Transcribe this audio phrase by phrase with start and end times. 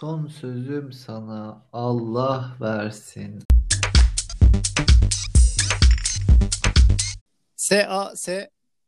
[0.00, 3.42] Son sözüm sana Allah versin.
[7.56, 8.28] SAS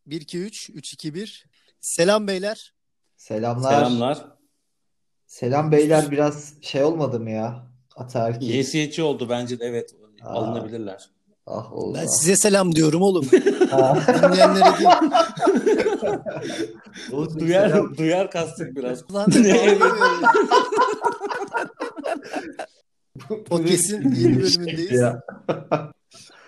[0.07, 1.47] 123 321
[1.81, 2.75] Selam beyler.
[3.17, 3.71] Selamlar.
[3.73, 4.19] Selamlar.
[5.27, 7.67] Selam beyler biraz şey olmadı mı ya?
[7.97, 8.49] Ataerkil.
[8.49, 9.95] Yesiyetçi oldu bence de evet.
[10.23, 10.29] Aa.
[10.29, 11.11] Alınabilirler.
[11.47, 13.25] Ah Oğuz Ben size selam diyorum oğlum.
[13.33, 14.89] Dinleyenlere değil.
[17.39, 19.15] Duyar, duyar kastık biraz.
[19.15, 19.79] Lan ne
[23.49, 25.01] Podcast'in yeni bölümündeyiz.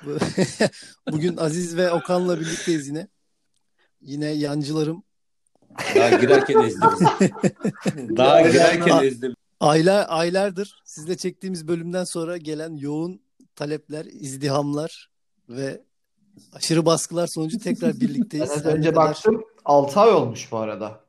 [1.13, 3.09] Bugün Aziz ve Okan'la birlikteyiz yine.
[4.01, 5.03] Yine yancılarım.
[5.97, 7.31] Daha girerken ezdi bizi.
[8.17, 9.35] Daha girerken ezdi.
[9.61, 13.21] Aylar, aylardır sizle çektiğimiz bölümden sonra gelen yoğun
[13.57, 15.11] talepler, izdihamlar
[15.49, 15.83] ve
[16.53, 18.51] aşırı baskılar sonucu tekrar Ben birlikteyiz.
[18.65, 21.01] ne önce kadar- baktım 6 ay olmuş bu arada.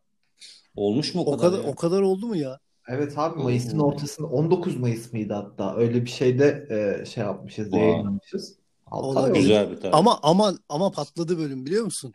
[0.76, 1.52] Olmuş mu o O kadar?
[1.52, 1.70] kadar ya?
[1.70, 2.60] o kadar oldu mu ya?
[2.92, 3.88] Evet abi Mayıs'ın Oo.
[3.88, 5.76] ortasında 19 Mayıs mıydı hatta?
[5.76, 8.56] Öyle bir şeyde e, şey yapmışız, yayınlamışız.
[8.92, 9.32] 6 ay Olabilir.
[9.32, 9.40] oldu.
[9.42, 9.98] Güzel bir tarih.
[9.98, 12.12] Ama ama ama patladı bölüm biliyor musun?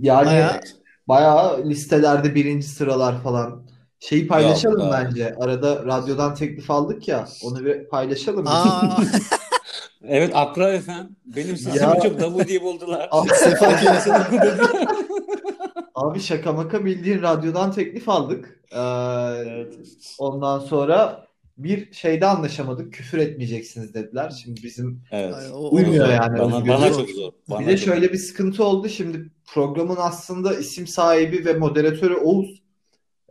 [0.00, 0.60] Yani Bayağı-
[1.08, 3.62] bayağı listelerde birinci sıralar falan.
[3.98, 5.34] Şeyi paylaşalım Yok, bence.
[5.40, 7.28] Arada radyodan teklif aldık ya.
[7.44, 8.46] Onu bir paylaşalım.
[8.46, 8.96] Aa,
[10.04, 11.16] Evet Akra efendim.
[11.24, 12.00] Benim sesimi Ya.
[12.02, 13.08] çok davu diye buldular.
[13.10, 13.66] Abi, Sefa
[15.94, 18.59] abi şaka maka bildiğin radyodan teklif aldık.
[18.72, 18.78] Ee,
[19.46, 19.74] Evet.
[20.18, 21.26] ondan sonra
[21.58, 22.92] bir şeyde anlaşamadık.
[22.92, 24.30] Küfür etmeyeceksiniz dediler.
[24.42, 25.34] Şimdi bizim Evet.
[25.70, 26.38] Uymuyor o- yani.
[26.38, 27.32] Bana, bana çok zor.
[27.50, 28.88] Bana Bir de çok şöyle bir sıkıntı oldu.
[28.88, 32.62] Şimdi programın aslında isim sahibi ve moderatörü Oğuz.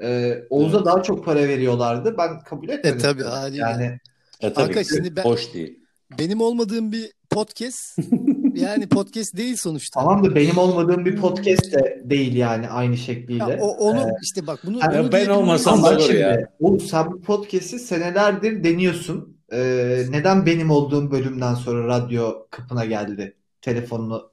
[0.02, 0.86] Ee, Oğuz'a Evet.
[0.86, 2.16] daha çok para veriyorlardı.
[2.18, 2.98] Ben kabul etmedim.
[2.98, 3.62] E, tabii, haliyle.
[3.62, 4.00] Yani
[4.42, 4.86] E, tabii ki.
[4.96, 5.80] şimdi ben- Hoş değil.
[6.20, 7.98] Benim olmadığım bir podcast
[8.56, 10.00] yani podcast değil sonuçta.
[10.00, 13.52] tamam da benim olmadığım bir podcast de değil yani aynı şekliyle.
[13.52, 16.50] Ya, o, onu işte bak bunu, Ha, bunu ben olmasam da olur şimdi ya.
[16.60, 19.38] Oğuz sen bu podcast'i senelerdir deniyorsun.
[19.52, 23.36] Ee, neden benim olduğum bölümden sonra radyo kapına geldi?
[23.62, 24.32] Telefonunu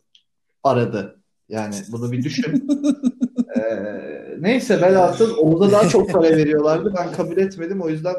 [0.65, 1.21] aradı.
[1.49, 2.69] Yani bunu bir düşün.
[3.57, 6.95] Ee, neyse velhasıl Oğuz'a daha çok para veriyorlardı.
[6.99, 7.83] Ben kabul etmedim.
[7.83, 8.15] O yüzden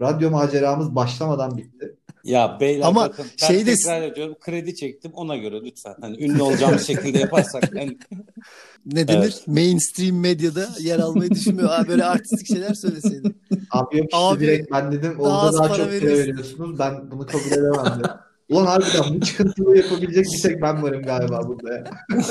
[0.00, 1.96] radyo maceramız başlamadan bitti.
[2.26, 5.94] Ya beyler Ama bakın ben şey de- tekrar ediyorum kredi çektim ona göre lütfen.
[6.00, 7.74] Hani ünlü olacağımız şekilde yaparsak.
[7.76, 7.98] Yani,
[8.86, 9.18] ne denir?
[9.18, 9.42] Evet.
[9.46, 11.68] Mainstream medyada yer almayı düşünmüyor.
[11.70, 13.36] Aa, böyle artistik şeyler söyleseydin.
[13.70, 16.22] Abi yok işte Abi, direkt ben dedim daha az daha para çok para veriyorsun.
[16.22, 16.78] veriyorsunuz.
[16.78, 18.10] Ben bunu kabul edemem dedim.
[18.48, 21.84] Ulan harbiden bu çıkıntılığı yapabilecek bir tek ben varım galiba burada ya.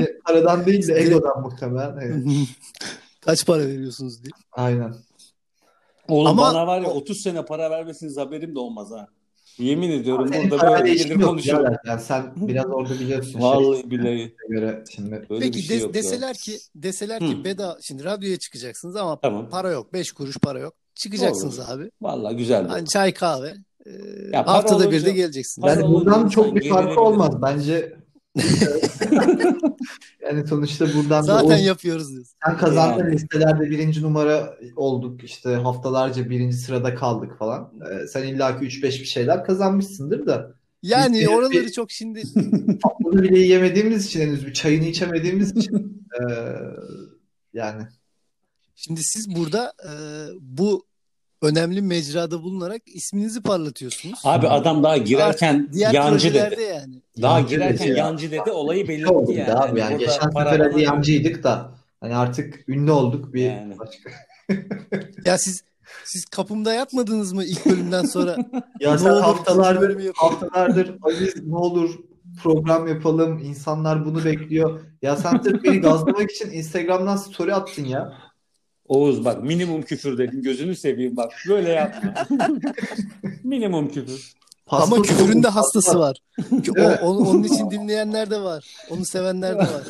[0.00, 1.96] E, Paradan değil de egodan muhtemelen.
[2.02, 2.24] Evet,
[3.20, 4.30] Kaç para veriyorsunuz diye.
[4.52, 4.94] aynen.
[6.08, 9.06] Oğlum Ama- bana var ya 30 sene para vermesiniz haberim de olmaz ha.
[9.58, 11.76] Yemin ediyorum Senin burada böyle gelir birader.
[11.86, 14.04] Yani sen biraz orada biliyorsun Vallahi billahi.
[14.08, 15.26] şeye göre şimdi.
[15.30, 15.94] Böyle Peki bir şey yok ya.
[15.94, 17.44] deseler ki deseler ki Hı.
[17.44, 19.48] beda şimdi radyoya çıkacaksınız ama Tamam.
[19.50, 19.92] para yok.
[19.92, 20.74] 5 kuruş para yok.
[20.94, 21.68] Çıkacaksınız Olur.
[21.68, 21.90] abi.
[22.02, 22.66] Vallahi güzel.
[22.68, 23.54] Hani çay kahve.
[23.86, 23.90] Ee,
[24.32, 25.62] Ya haftada bir olunca- de geleceksiniz.
[25.66, 27.42] Para Yani insan çok bir farkı olmaz.
[27.42, 27.96] Bence
[30.22, 32.34] yani sonuçta buradan da Zaten o- yapıyoruz diyorsun.
[32.46, 33.14] sen kazandın Yani.
[33.14, 35.24] listelerde birinci numara olduk.
[35.24, 37.72] işte haftalarca birinci sırada kaldık falan.
[37.90, 40.54] Ee, sen illaki 3-5 bir şeyler kazanmışsındır da.
[40.82, 42.22] Yani Biz- oraları çok şimdi
[43.04, 46.24] Bunu bile yiyemediğimiz için henüz bir çayını içemediğimiz için ee,
[47.54, 47.82] yani
[48.76, 49.90] Şimdi siz burada e,
[50.40, 50.86] bu
[51.44, 54.20] önemli mecrada bulunarak isminizi parlatıyorsunuz.
[54.24, 56.62] Abi adam daha girerken Diğer yancı dedi.
[56.62, 56.94] yani.
[57.22, 57.96] Daha Yancı girerken dedi ya.
[57.96, 59.52] yancı dedi olayı belirtti yani.
[59.52, 63.78] abi Hani yani burada geçen sefer hadi yancıydık da hani artık ünlü olduk bir Yani.
[63.78, 64.10] başka.
[65.24, 65.62] Ya siz
[66.04, 68.36] siz kapımda yatmadınız mı ilk bölümden sonra?
[68.80, 71.90] Ya Ne sen olur, haftalardır haftalardır Aziz ne olur
[72.42, 74.80] program yapalım insanlar bunu bekliyor.
[75.02, 78.12] Ya sen sırf beni gazlamak için Instagram'dan story attın ya.
[78.88, 80.42] Oğuz bak minimum küfür dedim.
[80.42, 81.32] Gözünü seveyim bak.
[81.48, 82.14] Böyle yapma.
[83.44, 84.32] minimum küfür.
[84.66, 86.16] Ama küfürün de hastası var.
[86.52, 86.98] O- Evet.
[87.02, 88.76] onun, onun için dinleyenler de var.
[88.90, 89.82] Onu sevenler de var.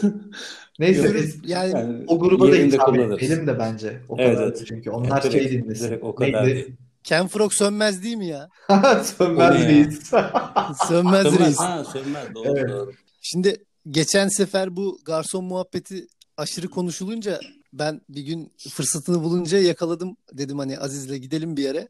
[0.79, 4.01] Neyse biz Yani Yani o gruba da hitap edelim de bence.
[4.09, 4.65] O Evet, kadar evet.
[4.69, 5.85] çünkü onlar Direkt- şey dinlesin.
[5.89, 6.77] direkt o kadar Neydi?
[7.05, 8.49] Ken Frog sönmez değil mi ya?
[9.05, 10.01] Sönmez reis.
[10.89, 11.39] Sönmez Sönmez.
[11.41, 11.59] reis.
[11.59, 12.35] Ha sönmez.
[12.35, 12.69] Doğru Evet.
[12.71, 12.93] doğru.
[13.23, 13.57] Şimdi
[13.91, 17.41] geçen sefer bu garson muhabbeti aşırı konuşulunca
[17.79, 20.17] ben bir gün fırsatını bulunca yakaladım.
[20.33, 21.89] Dedim hani Aziz'le gidelim bir yere.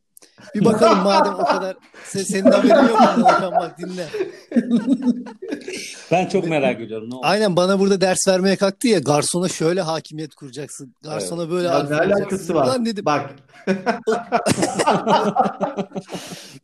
[0.55, 1.77] Bir bakalım madem o kadar
[2.13, 4.09] se- senin haberin yok Okan bak dinle.
[6.11, 7.11] Ben çok merak ediyorum.
[7.11, 7.27] Ne oldu?
[7.27, 10.95] Aynen bana burada ders vermeye kalktı ya garsona şöyle hakimiyet kuracaksın.
[11.03, 12.67] Garsona böyle Ya ne alakası var?
[12.67, 13.31] Ulan dedim Bak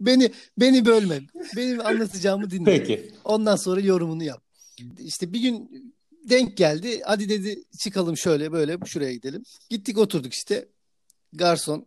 [0.01, 1.21] beni beni bölme.
[1.57, 2.65] Benim anlatacağımı dinle.
[2.65, 3.13] Peki.
[3.25, 4.43] Ondan sonra yorumunu yap.
[4.99, 5.71] İşte bir gün
[6.25, 7.03] denk geldi.
[7.05, 9.45] Hadi dedi çıkalım şöyle böyle şuraya gidelim.
[9.71, 10.69] Gittik oturduk işte.
[11.33, 11.87] Garson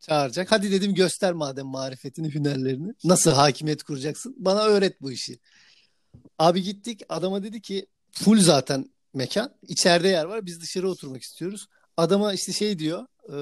[0.00, 0.52] çağıracak.
[0.52, 2.92] Hadi dedim göster madem marifetini, hünerlerini.
[3.04, 4.34] Nasıl hakimiyet kuracaksın?
[4.38, 5.38] Bana öğret bu işi.
[6.38, 7.02] Abi gittik.
[7.08, 9.54] Adama dedi ki full zaten mekan.
[9.68, 10.46] İçeride yer var.
[10.46, 11.66] Biz dışarı oturmak istiyoruz.
[11.96, 13.06] Adama işte şey diyor.
[13.32, 13.36] E,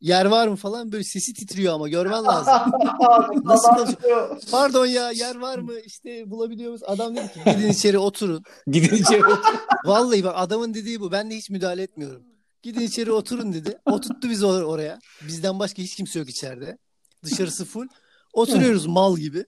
[0.00, 2.52] yer var mı falan böyle sesi titriyor ama görmen lazım.
[3.44, 4.40] Nasıl konuşuyor?
[4.50, 5.72] Pardon ya yer var mı?
[5.86, 6.86] İşte bulabiliyor musun?
[6.88, 8.42] Adam dedi ki gidin içeri oturun.
[8.66, 9.54] Gidin içeri otur.
[9.84, 11.12] Vallahi bak adamın dediği bu.
[11.12, 12.22] Ben de hiç müdahale etmiyorum.
[12.62, 13.78] Gidin içeri oturun dedi.
[13.90, 14.98] Oturttu bizi or- oraya.
[15.26, 16.78] Bizden başka hiç kimse yok içeride.
[17.24, 17.86] Dışarısı full.
[18.32, 19.44] Oturuyoruz mal gibi.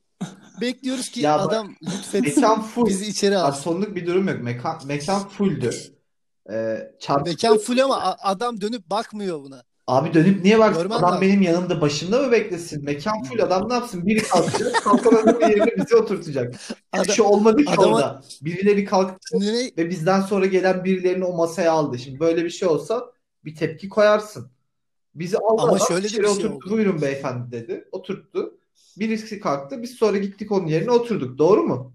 [0.61, 2.87] Bekliyoruz ki Ya bak, adam lütfetsin Mekan full.
[2.87, 3.53] bizi içeri alsın.
[3.65, 4.43] Garsonluk bir durum yok.
[4.43, 5.71] Mekan, mekan fulldü.
[6.51, 9.63] Ee, çarpı- Mekan full ama a- adam dönüp bakmıyor buna.
[9.87, 10.83] Abi dönüp niye baksın?
[10.83, 11.21] Görmen Adam lazım.
[11.23, 12.85] benim yanımda başımda mı beklesin?
[12.85, 14.07] Mekan full adam ne yapsın?
[14.07, 16.55] Biri kalkacak, kalkan adamın yerine bizi oturtacak.
[16.93, 18.23] Adam, şey olmadı ki adama- orada.
[18.43, 21.99] Birileri kalktı ne- ve bizden sonra gelen birilerini o masaya aldı.
[21.99, 23.13] Şimdi böyle bir şey olsa
[23.45, 24.51] bir tepki koyarsın.
[25.15, 26.49] Bizi aldı Ama adam, şöyle bir şey oturttu.
[26.57, 26.71] oldu.
[26.71, 27.89] Buyurun beyefendi dedi.
[27.93, 28.55] Oturttu.
[28.99, 29.83] Birisi kalktı.
[29.83, 31.39] Biz sonra gittik onun yerine oturduk.
[31.39, 31.93] Doğru mu?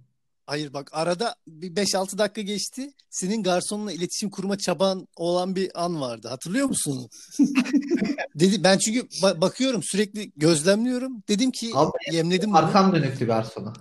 [0.49, 2.91] Hayır bak arada bir 5-6 dakika geçti.
[3.09, 6.27] Senin garsonla iletişim kurma çaban olan bir an vardı.
[6.27, 7.09] Hatırlıyor musun?
[8.35, 11.23] Dedi ben çünkü ba- bakıyorum sürekli gözlemliyorum.
[11.27, 12.57] Dedim ki Abi, yemledim bunu.
[12.57, 13.73] Arkam dönüktü garsona.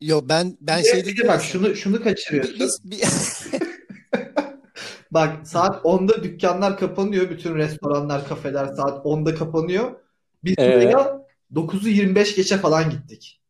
[0.00, 2.60] Yo ben ben Bir şey bir de bak şunu şunu kaçırıyorsun.
[2.60, 3.00] Biz, bir-
[5.10, 7.30] Bak saat 10'da dükkanlar kapanıyor.
[7.30, 9.92] Bütün restoranlar, kafeler saat 10'da kapanıyor.
[10.44, 10.72] Biz Ee?
[10.74, 13.41] buraya 9'u 25 geçe falan gittik.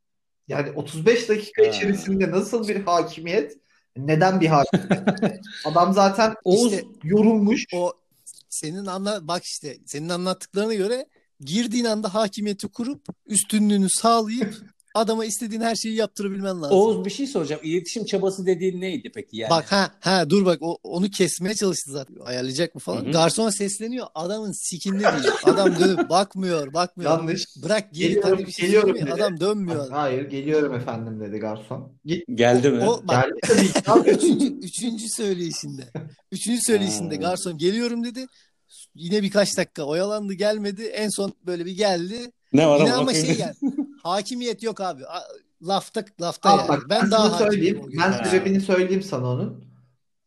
[0.48, 1.66] Yani 35 dakika Ha.
[1.66, 3.58] içerisinde nasıl bir hakimiyet?
[3.96, 5.08] Neden bir hakimiyet?
[5.64, 7.64] Adam zaten Oğuz İşte- yorulmuş.
[7.74, 7.92] o
[8.48, 11.06] senin anla bak işte senin anlattıklarına göre
[11.40, 14.54] girdiğin anda hakimiyeti kurup üstünlüğünü sağlayıp
[14.94, 16.76] adama istediğin her şeyi yaptırabilmen lazım.
[16.76, 17.60] Oğuz bir şey soracağım.
[17.64, 19.50] İletişim çabası dediğin neydi peki yani?
[19.50, 22.16] Bak ha ha dur bak o, onu kesmeye çalıştı zaten.
[22.24, 23.04] Ayarlayacak mı falan.
[23.04, 23.12] Hı hı.
[23.12, 24.06] Garsona sesleniyor.
[24.14, 25.34] Adamın sikinde değil.
[25.44, 27.10] Adam dönüp bakmıyor, bakmıyor.
[27.10, 27.44] Yanlış.
[27.62, 29.12] Bırak geri Geliyorum, hadi bir şey geliyorum dedi.
[29.12, 29.90] Adam dönmüyor.
[29.90, 31.92] Hayır geliyorum efendim dedi garson.
[32.04, 32.88] Git Geldi mi?
[32.88, 35.82] O bak geldi tabii üçüncü, üçüncü söyleyişinde.
[36.32, 38.26] Üçüncü söyleyişinde garson geliyorum dedi.
[38.94, 40.82] Yine birkaç dakika oyalandı gelmedi.
[40.82, 42.30] En son böyle bir geldi.
[42.52, 43.26] Ne var Yine ama ama bakayım.
[43.26, 43.56] şey geldi.
[44.02, 45.02] Hakimiyet yok abi.
[45.62, 46.68] Lafta lafta Abi yani.
[46.68, 47.82] bak ben Ben daha söyleyeyim.
[47.98, 49.64] Ben sebebini söyleyeyim sana onun.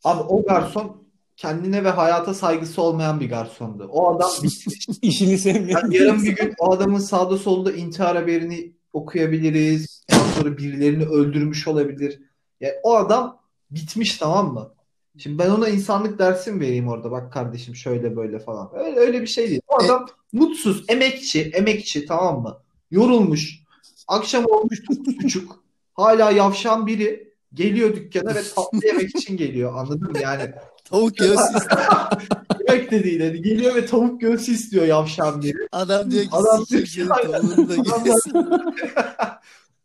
[0.04, 1.06] Abi o garson
[1.38, 3.90] kendine ve hayata saygısı olmayan bir garsondu.
[3.92, 4.30] O adam.
[5.02, 10.06] İşini sevmeyen Yani yarın bir gün o adamın sağda solda intihar haberini okuyabiliriz.
[10.14, 12.20] Ondan sonra birilerini öldürmüş olabilir.
[12.62, 13.40] Yani o adam
[13.72, 14.72] bitmiş tamam mı?
[15.18, 17.12] Şimdi ben ona insanlık dersi mi vereyim orada?
[17.12, 18.70] Bak kardeşim şöyle böyle falan.
[18.74, 19.62] Öyle, öyle bir şey değil.
[19.68, 22.58] O E- adam mutsuz, emekçi, emekçi tamam mı?
[22.92, 23.65] Yorulmuş.
[24.08, 24.80] Akşam olmuş
[25.24, 25.64] buçuk.
[25.94, 29.74] Hala yavşan biri geliyor dükkana ve tatlı yemek için geliyor.
[29.78, 30.20] Anladın mı?
[30.22, 30.52] Yani
[30.86, 31.38] Tavuk göğsü
[32.70, 33.22] yemek de değil.
[33.22, 35.58] Hani geliyor ve tavuk göğsü istiyor yavşan biri.
[35.72, 38.34] Adam diyor ki Adam diyor ki, tavuğunu da Adamlar- yesin.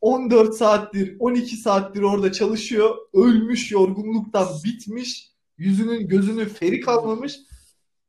[0.01, 2.97] 14 saattir, 12 saattir orada çalışıyor.
[3.15, 5.31] Ölmüş, yorgunluktan bitmiş.
[5.59, 7.37] Yüzünün gözünün feri kalmamış.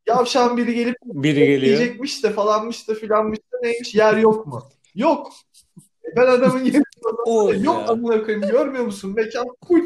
[0.08, 1.60] Yavşan biri gelip Biri geliyor.
[1.78, 4.68] diyecekmiş de falanmış da filanmış da neymiş yer yok mu?
[4.94, 5.32] Yok.
[6.12, 6.72] E Ben adamın
[7.26, 7.88] Oğuz yok ya.
[7.88, 9.12] amına koyayım görmüyor musun?
[9.16, 9.82] Mekan full.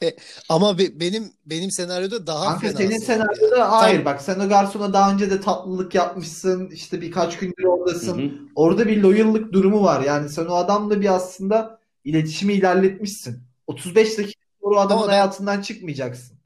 [0.48, 4.92] Ama be- benim benim senaryoda daha Kanka fena senin senaryoda hayır bak sen o garsona
[4.92, 6.70] daha önce de tatlılık yapmışsın.
[6.70, 8.18] işte birkaç gündür Hı oradasın.
[8.18, 8.30] hı.
[8.54, 10.00] Orada bir loyallık durumu var.
[10.04, 13.38] Yani sen o adamla bir aslında iletişimi ilerletmişsin.
[13.66, 16.36] 35 dakika sonra o adamın Ama ben- hayatından çıkmayacaksın.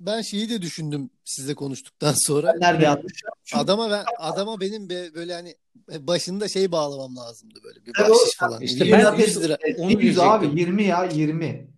[0.00, 2.52] Ben şeyi de düşündüm sizle konuştuktan sonra.
[2.54, 3.58] Ben nerede yanlış yapmışım?
[3.58, 5.54] Adama ben adama benim be- böyle hani
[6.00, 8.62] başında şey bağlamam lazımdı böyle bir Evet, bahşiş falan.
[8.62, 9.58] işte Yirmi- ben- 100 lira.
[9.78, 10.58] Onu 100 abi diyecektim.
[10.58, 11.68] 20 ya 20.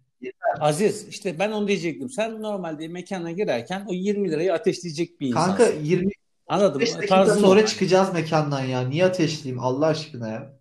[0.60, 2.10] Aziz işte ben onu diyecektim.
[2.10, 5.56] Sen normalde mekana girerken o 20 lirayı ateşleyecek bir insansın.
[5.56, 6.14] Kanka 25
[6.48, 6.86] Anladın mı?
[6.86, 7.66] dakika Tarzın sonra o.
[7.66, 8.80] çıkacağız mekandan ya.
[8.88, 10.52] Niye ateşleyeyim Allah aşkına ya?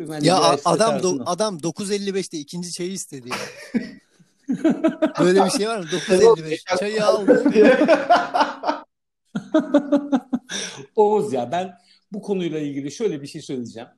[0.00, 3.36] Ben Ya adam do- adam 9.55'te ikinci çayı istedi ya.
[5.20, 5.84] Böyle bir şey var mı?
[5.84, 7.44] 9.55 çayı aldı.
[10.96, 11.74] Oğuz ya ben
[12.12, 13.88] bu konuyla ilgili şöyle bir şey söyleyeceğim.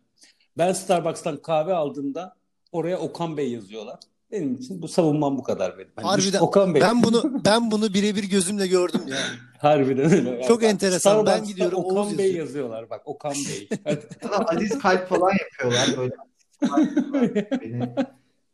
[0.58, 2.36] Ben Starbucks'tan kahve aldığımda
[2.72, 3.98] oraya Okan Bey yazıyorlar.
[4.32, 5.90] Benim için bu savunmam bu kadar benim.
[5.96, 6.82] Hani Harbiden Okan Bey.
[6.82, 9.38] ben bunu ben bunu birebir gözümle gördüm yani.
[9.58, 10.42] Harbiden öyle.
[10.48, 11.26] Çok Ben enteresan.
[11.26, 12.46] Ben gidiyorum, Okan Oğuz Bey yazıyor.
[12.46, 13.68] yazıyorlar bak Okan Bey.
[14.46, 16.14] Aziz kalp falan yapıyorlar böyle.
[17.60, 17.94] Beni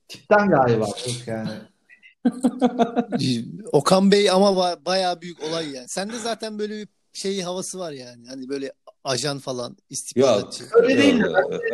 [0.08, 1.48] tipten galiba yok yani.
[3.72, 5.88] Okan Bey ama ba- bayağı büyük olay yani.
[5.88, 8.28] Sende zaten böyle bir şey havası var yani.
[8.28, 8.72] Hani böyle
[9.06, 10.64] ajan falan istihbaratçı.
[10.74, 11.26] Öyle değil de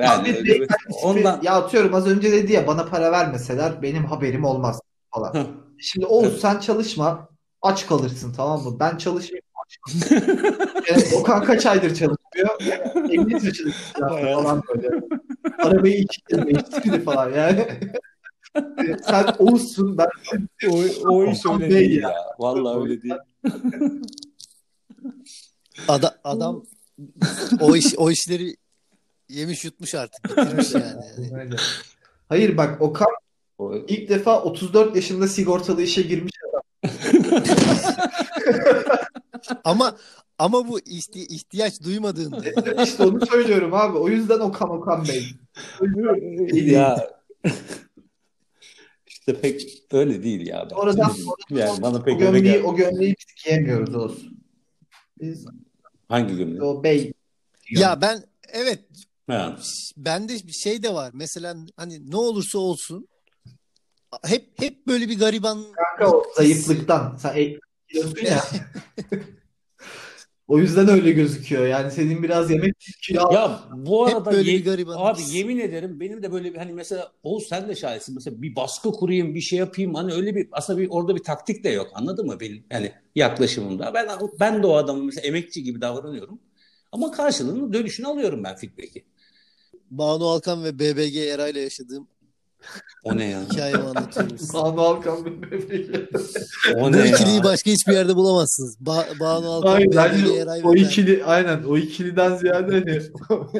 [0.02, 0.66] yani, Bey
[1.02, 4.80] ondan Ya atıyorum az önce dedi ya bana para vermeseler benim haberim olmaz
[5.14, 5.46] falan.
[5.78, 7.28] Şimdi Oğuz sen çalışma
[7.62, 8.76] aç kalırsın tamam mı?
[8.80, 9.78] Ben çalışmayayım aç
[10.90, 12.62] Yani Okan kaç aydır çalışıyor?
[13.10, 14.90] Emniyet çalışıyor falan böyle.
[15.58, 17.66] Arabayı iki kere değiştirdi falan yani.
[19.06, 20.08] Sen Oğuz'sun ben
[20.68, 22.08] O, o iş öyle değil ya.
[22.08, 22.16] ya.
[22.38, 23.14] Vallahi öyle değil.
[25.88, 26.64] Ada- adam
[27.60, 28.56] o iş o işleri
[29.28, 31.04] yemiş yutmuş artık bitirmiş yani.
[31.32, 31.54] Yani
[32.28, 33.08] Hayır bak Okan
[33.58, 36.32] O, ilk defa 34 yaşında sigortalı işe girmiş.
[39.64, 39.96] Ama
[40.38, 43.98] ama bu ihti- ihtiyaç duymadığında işte onu söylüyorum abi.
[43.98, 45.26] O yüzden Okan Okan Bey.
[46.52, 47.10] ya
[49.06, 50.68] işte pek öyle değil ya.
[50.70, 50.76] Ben.
[50.76, 51.12] Oradan-
[51.50, 54.28] yani bana O pek öyle gömleği, o gömleği biz giyemiyoruz Oğuz.
[55.20, 55.46] Biz
[56.08, 56.62] Hangi gömlek?
[56.62, 57.12] o bey.
[57.70, 58.80] ya ben evet
[59.30, 59.56] Ha.
[59.96, 61.10] bende bir şey de var.
[61.14, 63.08] Mesela hani ne olursa olsun
[64.24, 67.16] hep hep böyle bir gariban Kanka o zayıflıktan.
[67.16, 67.58] Sen e-
[68.28, 68.44] ya.
[70.52, 71.66] o yüzden öyle gözüküyor.
[71.66, 76.00] Yani senin biraz yemek kilo Ya bu hep arada böyle ye- bir abi yemin ederim
[76.00, 79.40] benim de böyle bir hani mesela Oğuz sen de şahitsin mesela bir baskı kurayım bir
[79.40, 79.94] şey yapayım.
[79.94, 81.90] Hani öyle bir aslında bir orada bir taktik de yok.
[81.94, 82.40] Anladın mı?
[82.40, 83.94] Benim yani yaklaşımımda.
[83.94, 84.08] Ben
[84.40, 86.38] ben de o adamın mesela emekçi gibi davranıyorum.
[86.92, 89.04] Ama karşılığını dönüşünü alıyorum ben feedback'i.
[89.90, 92.08] Banu Alkan ve BBG Eray'la yaşadığım
[93.04, 93.42] O ne ya?
[93.50, 94.52] hikayemi anlatıyorum size.
[94.58, 95.90] Banu Alkan bebeği.
[96.76, 97.44] O Bu ne ikiliyi ya?
[97.44, 98.76] başka hiçbir yerde bulamazsınız.
[98.80, 100.84] Ba- Banu Alkan, Hayır BBG bence Eray ve o ben.
[100.84, 103.00] ikili aynen o ikiliden ziyade hani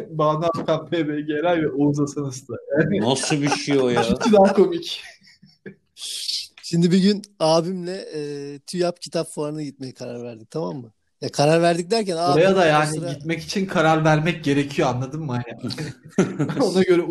[0.18, 2.54] Banu Alkan, PBG Eray ve Oğuz Hasan Usta.
[2.80, 4.02] Yani Nasıl bir şey o ya?
[4.11, 5.02] ikisi daha komik.
[6.62, 10.92] Şimdi bir gün abimle e, TÜYAP kitap fuarına gitmeye karar verdik tamam mı?
[11.22, 15.42] Ya karar verdik derken Oraya da yani sıra- gitmek için karar vermek gerekiyor anladın mı?
[15.48, 15.72] Yani
[16.60, 17.02] ona göre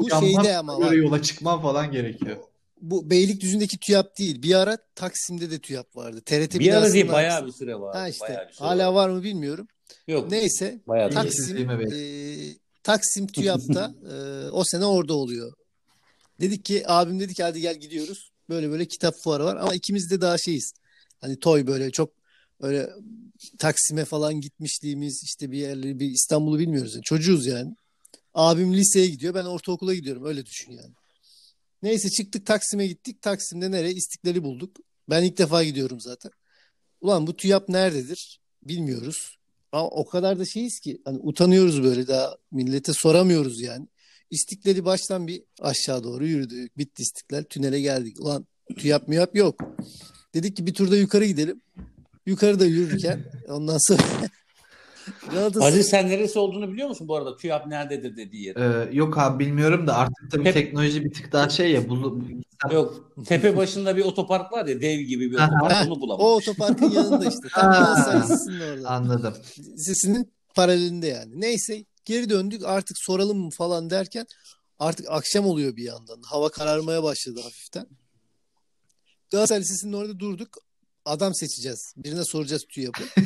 [0.57, 2.37] ama ona göre yola çıkman falan gerekiyor.
[2.81, 4.43] bu Beylikdüzü'ndeki TÜYAP değil.
[4.43, 6.21] Bir ara Taksim'de de TÜYAP vardı.
[6.21, 7.95] TRT Bir ara değil bayağı bir süre var.
[7.95, 9.67] Ha işte Bayağı bir süre hala var mı bilmiyorum.
[10.07, 10.31] Yok.
[10.31, 11.97] Neyse Bayağı Taksim e,
[12.83, 15.53] Taksim TÜYAP'ta e, o sene orada oluyor.
[16.41, 18.31] Dedik ki abim dedi ki hadi gel gidiyoruz.
[18.49, 20.73] Böyle böyle kitap fuarı var ama ikimiz de daha şeyiz.
[21.21, 22.09] Hani toy böyle çok
[22.61, 22.89] öyle
[23.59, 26.93] Taksim'e falan gitmişliğimiz işte bir yerleri bir İstanbul'u bilmiyoruz.
[26.93, 27.03] Yani.
[27.03, 27.75] Çocuğuz yani.
[28.33, 30.93] Abim liseye gidiyor ben ortaokula gidiyorum öyle düşün yani.
[31.83, 33.21] Neyse çıktık Taksim'e gittik.
[33.21, 33.93] Taksim'de nereye?
[33.93, 34.77] İstiklal'i bulduk.
[35.09, 36.31] Ben ilk defa gidiyorum zaten.
[37.01, 38.39] Ulan bu TÜYAP nerededir?
[38.63, 39.37] Bilmiyoruz.
[39.71, 43.87] Ama o kadar da şeyiz ki hani utanıyoruz böyle daha millete soramıyoruz yani.
[44.29, 46.77] İstiklal'i baştan bir aşağı doğru yürüdük.
[46.77, 47.43] Bitti İstiklal.
[47.43, 48.19] Tünele geldik.
[48.19, 49.61] Ulan TÜYAP müyap yok.
[50.33, 51.61] Dedik ki bir turda yukarı gidelim.
[52.25, 54.01] Yukarıda yürürken ondan sonra
[55.31, 57.37] Galatasaray Aziz sen neresi olduğunu biliyor musun bu arada?
[57.37, 58.55] TÜYAP nerededir dediği yer.
[58.55, 61.89] Ee, yok abi bilmiyorum da artık tabii Hep- teknoloji bir tık daha şey ya.
[61.89, 62.23] Bu,
[62.71, 63.13] Yok.
[63.25, 66.25] Tepe başında bir otopark var ya dev gibi bir otopark onu o bulamadım.
[66.25, 67.47] otoparkın yanında işte.
[67.55, 67.69] Tam
[68.61, 68.89] orada.
[68.89, 69.33] anladım.
[69.57, 71.41] Lisesinin paralelinde yani.
[71.41, 74.25] Neyse geri döndük artık soralım mı falan derken
[74.79, 76.21] artık akşam oluyor bir yandan.
[76.25, 77.87] Hava kararmaya başladı hafiften.
[79.31, 80.57] Galatasaray Lisesi'nin orada durduk.
[81.05, 81.93] Adam seçeceğiz.
[81.97, 83.03] Birine soracağız TÜYAP'ı.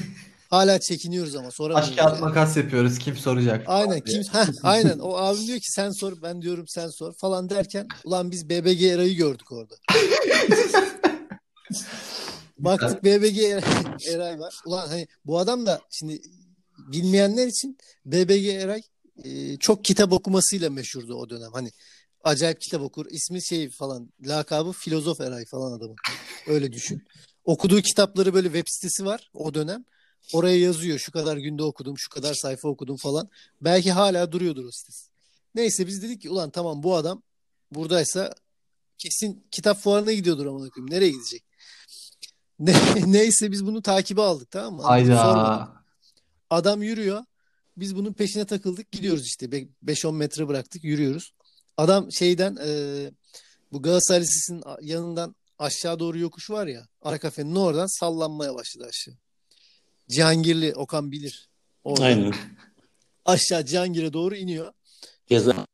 [0.50, 1.96] Hala çekiniyoruz ama soramıyoruz.
[1.96, 3.00] Taş kağıt makas yapıyoruz.
[3.00, 3.64] Kim soracak?
[3.68, 7.50] Aynen kim heh, aynen o abim diyor ki sen sor ben diyorum sen sor falan
[7.50, 9.76] derken ulan biz BBG Eray'ı gördük orada.
[12.58, 13.64] Baktık BBG Eray,
[14.08, 14.56] Eray var.
[14.66, 16.22] Ulan hani bu adam da şimdi
[16.78, 18.82] bilmeyenler için BBG Eray
[19.24, 21.52] e, çok kitap okumasıyla meşhurdu o dönem.
[21.54, 21.70] Hani
[22.24, 23.06] acayip kitap okur.
[23.10, 25.96] İsmi şey falan lakabı filozof Eray falan adamın.
[26.48, 27.04] Öyle düşün.
[27.46, 29.86] Okuduğu kitapları böyle web sitesi var o dönem.
[30.34, 33.30] Oraya yazıyor şu kadar günde okudum, şu kadar sayfa okudum falan.
[33.62, 35.10] Belki hala duruyordur o sitesi.
[35.56, 37.22] Neyse biz dedik ki ulan tamam bu adam
[37.72, 38.34] buradaysa
[38.98, 40.92] kesin kitap fuarına gidiyordur ama koyayım.
[40.92, 41.44] Nereye gidecek?
[42.60, 42.76] Ne,
[43.06, 44.82] neyse biz bunu takibe aldık tamam mı?
[45.16, 45.52] Sormadık.
[45.62, 45.74] Hayda.
[46.50, 47.24] Adam yürüyor.
[47.78, 48.92] Biz bunun peşine takıldık.
[48.92, 49.52] Gidiyoruz işte.
[49.52, 50.84] Be- 5-10 metre bıraktık.
[50.84, 51.34] Yürüyoruz.
[51.78, 52.70] Adam şeyden e,
[53.72, 56.88] bu Galatasaray Lisesi'nin yanından aşağı doğru yokuş var ya.
[57.02, 59.16] Ara kafenin oradan sallanmaya başladı aşağı.
[60.10, 61.50] Cihangirli Okan bilir.
[61.84, 62.34] Oradan Aynen.
[63.26, 64.72] Aşağı Cihangir'e doğru iniyor.
[65.30, 65.66] Yazan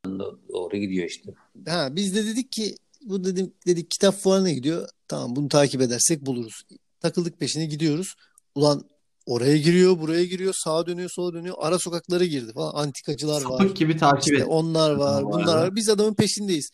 [0.52, 1.30] doğru gidiyor işte.
[1.68, 4.88] Ha, biz de dedik ki bu dedim dedik kitap fuarına gidiyor.
[5.08, 6.62] Tamam bunu takip edersek buluruz.
[7.00, 8.14] Takıldık peşine gidiyoruz.
[8.54, 8.84] Ulan
[9.26, 11.54] oraya giriyor, buraya giriyor, sağa dönüyor, sola dönüyor.
[11.58, 12.74] Ara sokaklara girdi falan.
[12.74, 13.58] Antikacılar var.
[13.58, 14.48] Sapık gibi takip İşte et.
[14.50, 15.32] onlar var, Var.
[15.32, 15.76] bunlar var.
[15.76, 16.70] Biz adamın peşindeyiz.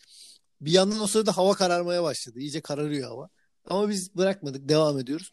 [0.61, 2.39] Bir yandan o sırada hava kararmaya başladı.
[2.39, 3.29] İyice kararıyor hava.
[3.69, 5.31] Ama biz bırakmadık, devam ediyoruz.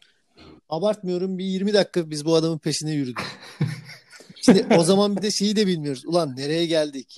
[0.69, 3.25] Abartmıyorum bir 20 dakika biz bu adamın peşine yürüdük.
[4.45, 6.05] Şimdi o zaman bir de şeyi de bilmiyoruz.
[6.05, 7.15] Ulan nereye geldik?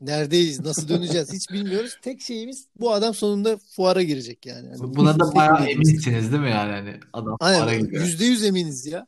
[0.00, 0.60] Neredeyiz?
[0.60, 1.32] Nasıl döneceğiz?
[1.32, 1.96] Hiç bilmiyoruz.
[2.02, 4.68] Tek şeyimiz bu adam sonunda fuara girecek yani.
[4.68, 6.72] Hani Buna da bayağı eminsiniz değil mi yani?
[6.72, 7.84] Hani adam fuara Aynen.
[7.84, 8.02] gidiyor.
[8.04, 9.06] Yüzde yüz eminiz ya.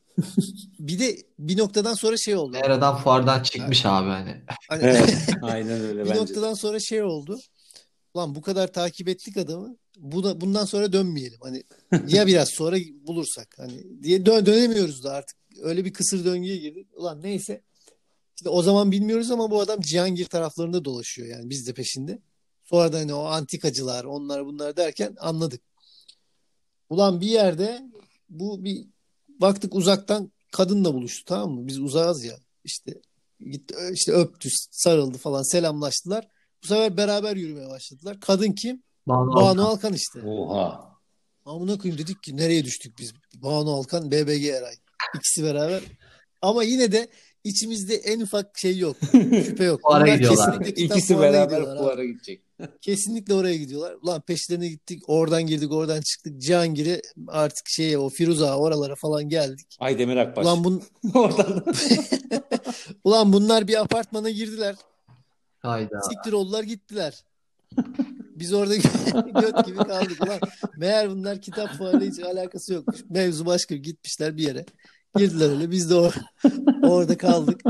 [0.78, 2.50] Bir de bir noktadan sonra şey oldu.
[2.52, 4.42] Meğer adam fuardan çıkmış abi hani.
[4.68, 5.28] Hani Evet.
[5.42, 6.20] Aynen öyle bir bence.
[6.20, 7.38] noktadan sonra şey oldu.
[8.14, 9.76] Ulan bu kadar takip ettik adamı.
[9.98, 11.38] Bu da, bundan sonra dönmeyelim.
[11.42, 11.62] Hani
[12.08, 12.76] ya biraz sonra
[13.06, 15.36] bulursak hani diye dö- dönemiyoruz da artık.
[15.62, 16.86] Öyle bir kısır döngüye girdik.
[16.96, 17.62] Ulan neyse.
[18.36, 22.18] İşte o zaman bilmiyoruz ama bu adam Cihangir taraflarında dolaşıyor yani biz de peşinde.
[22.64, 25.60] Sonra da hani o antikacılar onlar bunlar derken anladık.
[26.90, 27.82] Ulan bir yerde
[28.28, 28.86] bu bir
[29.28, 31.66] baktık uzaktan kadınla buluştu tamam mı?
[31.66, 32.38] Biz uzağız ya.
[32.64, 33.00] İşte
[33.50, 36.28] gitti işte öptü, sarıldı falan selamlaştılar.
[36.62, 38.20] Bu sefer beraber yürümeye başladılar.
[38.20, 38.82] Kadın kim?
[39.06, 39.64] Banu Banu Alkan.
[39.64, 40.20] Alkan işte.
[40.26, 40.92] Oha.
[41.44, 43.12] Amına koyayım dedik ki nereye düştük biz?
[43.34, 44.74] Banu Alkan, BBG Eray.
[45.16, 45.82] İkisi beraber.
[46.42, 47.08] Ama yine de
[47.44, 48.96] içimizde en ufak şey yok.
[49.12, 49.80] Şüphe yok.
[49.82, 50.58] Fuara Bunlar gidiyorlar.
[50.58, 52.42] kesinlikle İkisi beraber fuara gidecek.
[52.80, 53.96] Kesinlikle oraya gidiyorlar.
[54.02, 55.02] Ulan peşlerine gittik.
[55.06, 56.40] Oradan girdik, oradan çıktık.
[56.40, 59.76] Cihangir'e artık şeye o Firuza oralara falan geldik.
[59.78, 60.44] Aydemir Akbaş.
[60.44, 60.82] Ulan, bun,
[61.14, 61.64] Oradan.
[63.04, 64.76] ulan bunlar bir apartmana girdiler.
[65.62, 66.00] Hayda.
[66.02, 67.24] Siktir oldular gittiler.
[68.36, 68.76] Biz orada
[69.40, 70.22] göt gibi kaldık.
[70.26, 70.40] Ulan
[70.76, 73.00] meğer bunlar kitap fuarıyla hiç alakası yokmuş.
[73.10, 74.64] Mevzu başka gitmişler bir yere.
[75.16, 75.70] Girdiler öyle.
[75.70, 76.22] Biz de or-
[76.82, 77.60] orada kaldık.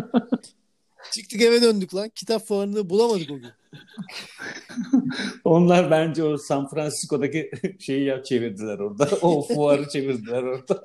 [1.13, 2.09] Çıktık eve döndük lan.
[2.09, 3.51] Kitap fuarını bulamadık o gün.
[5.45, 9.09] Onlar bence o San Francisco'daki şeyi ya çevirdiler orada.
[9.23, 10.83] O fuarı çevirdiler orada.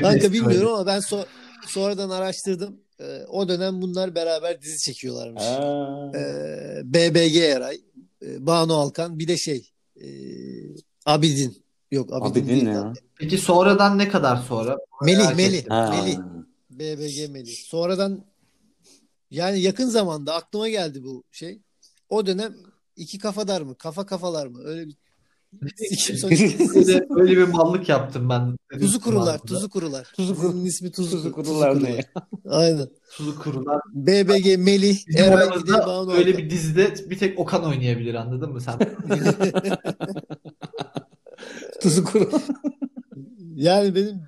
[0.00, 1.26] Kanka bilmiyorum ama ben so-
[1.66, 2.76] sonradan araştırdım.
[3.02, 5.42] Ee, o dönem bunlar beraber dizi çekiyorlarmış.
[5.42, 6.12] Ha.
[6.14, 7.80] Ee, BBG Eray,
[8.22, 10.06] e, Banu Alkan bir de şey e,
[11.06, 11.62] Abidin.
[11.90, 12.92] Yok Abidin, Abidin değil ne ya?
[13.18, 14.78] Peki sonradan ne kadar sonra?
[15.02, 15.64] Melih Melih.
[15.68, 16.18] Melih
[16.70, 17.56] BBG Melih.
[17.56, 18.24] Sonradan
[19.30, 21.60] yani yakın zamanda aklıma geldi bu şey.
[22.08, 22.56] O dönem
[22.96, 23.74] iki kafadar mı?
[23.74, 24.58] Kafa kafalar mı?
[24.64, 24.96] Öyle bir
[25.76, 28.56] Sikim sonuç- Öyle, öyle bir mallık yaptım ben.
[28.78, 30.12] Tuzu kurular, tuzu kurular.
[30.16, 32.02] Tuzu kuru- Dizinin ismi tuzu, Tuzu tuzu kurular ne ya?
[32.48, 32.88] Aynen.
[33.16, 33.80] Tuzu kurular.
[33.94, 38.52] BBG Melih, Eray bir de aramızda Banu öyle bir dizide bir tek Okan oynayabilir anladın
[38.52, 38.78] mı sen?
[41.82, 42.30] Tuzu kuru.
[43.54, 44.22] Yani benim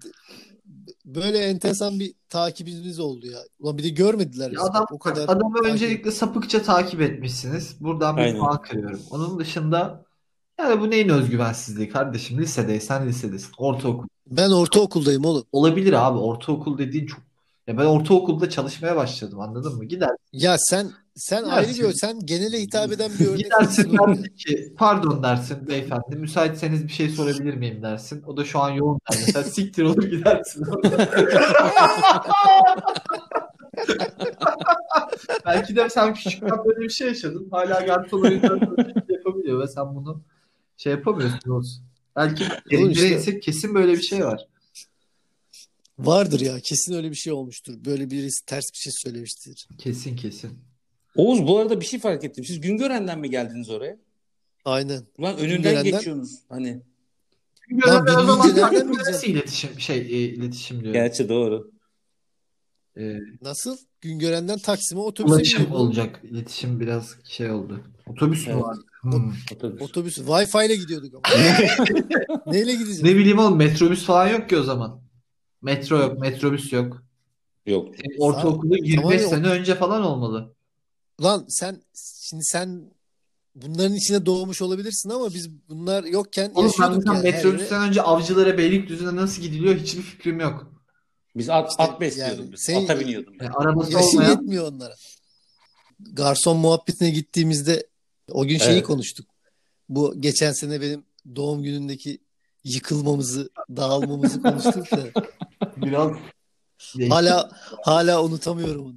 [1.05, 3.39] böyle enteresan bir takibimiz oldu ya.
[3.61, 5.25] Ulan bir de görmediler Ya adam, o kadar.
[5.25, 7.77] adamı takip- öncelikle sapıkça takip etmişsiniz.
[7.81, 9.01] Buradan bir puan kırıyorum.
[9.11, 10.04] Onun dışında
[10.59, 12.39] yani bu neyin özgüvensizliği kardeşim?
[12.39, 13.53] Lisedeysen lisedesin.
[13.59, 14.07] Ortaokul.
[14.27, 15.45] Ben ortaokuldayım oğlum.
[15.53, 16.19] Olabilir abi.
[16.19, 17.21] Ortaokul dediğin çok...
[17.67, 19.85] Ya ben ortaokulda çalışmaya başladım anladın mı?
[19.85, 23.45] Gider, Ya sen sen ayrı bir sen genele hitap eden bir örnek.
[23.45, 28.23] gidersin dersin ki pardon dersin beyefendi müsaitseniz bir şey sorabilir miyim dersin.
[28.27, 29.19] O da şu an yoğun der.
[29.27, 30.65] Mesela siktir olur gidersin.
[35.47, 37.49] Belki de sen küçükken böyle bir şey yaşadın.
[37.51, 38.35] Hala garson şey
[39.09, 40.23] yapabiliyor ve sen bunu
[40.77, 41.85] şey yapamıyorsun olsun.
[42.17, 42.45] Belki
[42.91, 44.47] işte- kesin böyle bir şey var.
[45.99, 47.75] Vardır ya kesin öyle bir şey olmuştur.
[47.85, 49.69] Böyle birisi ters bir şey söylemiştir.
[49.79, 50.59] Kesin kesin.
[51.17, 52.45] Oğuz bu arada bir şey fark ettim.
[52.45, 53.97] Siz Güngören'den mi geldiniz oraya?
[54.65, 55.03] Aynen.
[55.19, 56.39] Ulan önünden Güngören'den- geçiyorsunuz.
[56.49, 56.83] Hani.
[57.69, 58.51] Görevler o zaman
[59.27, 60.93] iletişim şey e, iletişim diyorum.
[60.93, 61.71] Gerçi doğru.
[62.97, 63.77] E, Nasıl?
[64.01, 65.77] Güngören'den Taksim'e otobüse ulaşım biniyor.
[65.81, 66.21] olacak.
[66.25, 67.85] İletişim biraz şey oldu.
[68.07, 68.65] Otobüs mü Evet.
[69.05, 69.33] Hmm.
[69.57, 69.83] Otobüs.
[69.83, 70.19] Otobüs.
[70.19, 71.35] Wi-Fi ile gidiyorduk ama.
[72.47, 73.03] Neyle gideceğiz?
[73.03, 75.01] Ne bileyim oğlum metrobüs falan yok ki o zaman.
[75.63, 77.03] Metro yok, metrobüs yok.
[77.67, 77.89] Yok.
[77.97, 80.55] Senin ortaokulu 25 Tamamen o- sene önce falan olmalı.
[81.23, 81.83] Lan sen
[82.31, 82.91] şimdi sen
[83.55, 87.23] bunların içine doğmuş olabilirsin ama biz bunlar yokken Oğlum ben mesela yani.
[87.23, 90.73] Metrobüsten önce avcılara Beylikdüzü'ne nasıl gidiliyor hiçbir fikrim yok.
[91.37, 92.61] Biz at, İşte at besliyorduk yani biz.
[92.67, 93.35] senin- Ata biniyordum.
[93.41, 94.95] Yani arabası Yaşı olmayan yetmiyor onlara.
[96.13, 97.87] Garson muhabbetine gittiğimizde
[98.31, 98.87] o gün şeyi Evet.
[98.87, 99.27] konuştuk.
[99.89, 101.05] Bu geçen sene benim
[101.37, 102.19] doğum günündeki
[102.65, 104.99] yıkılmamızı, dağılmamızı konuştuk da
[105.77, 106.11] biraz
[107.09, 107.51] hala
[107.83, 108.95] hala unutamıyorum onu.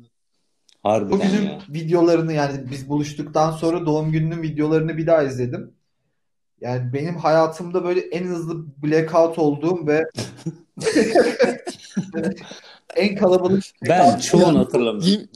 [0.84, 1.60] Harbiden günün ya.
[1.70, 5.74] videolarını yani biz buluştuktan sonra doğum gününün videolarını bir daha izledim.
[6.62, 10.06] Yani benim hayatımda böyle en hızlı blackout olduğum ve
[12.96, 15.28] en kalabalık Ben çoğunu hatırlamıyorum.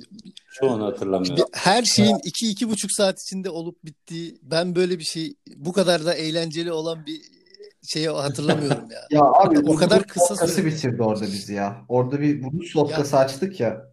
[0.61, 1.45] Çoğunu hatırlamıyorum.
[1.53, 6.05] Her şeyin iki iki buçuk saat içinde olup bittiği ben böyle bir şey bu kadar
[6.05, 7.21] da eğlenceli olan bir
[7.93, 9.01] şeyi hatırlamıyorum ya.
[9.11, 10.65] Ya abi O kadar kısa sürede.
[10.65, 11.85] bitirdi orada bizi ya.
[11.89, 13.91] Orada bir Rus vodkası açtık ya.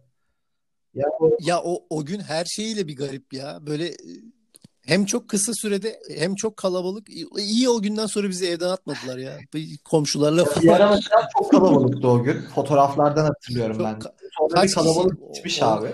[0.95, 3.57] Ya o Ya o o gün her şeyiyle bir garip ya.
[3.61, 3.95] Böyle e,
[4.85, 7.07] hem çok kısa sürede hem çok kalabalık.
[7.37, 9.37] İyi- o günden sonra bizi evden atmadılar ya.
[9.85, 10.45] Komşularla
[10.91, 12.41] mesela çok kalabalıktı o gün.
[12.55, 13.93] Fotoğraflardan hatırlıyorum Çok ben.
[13.93, 15.17] ka- Sonra Kaç bir kalabalık
[15.61, 15.87] O- abi.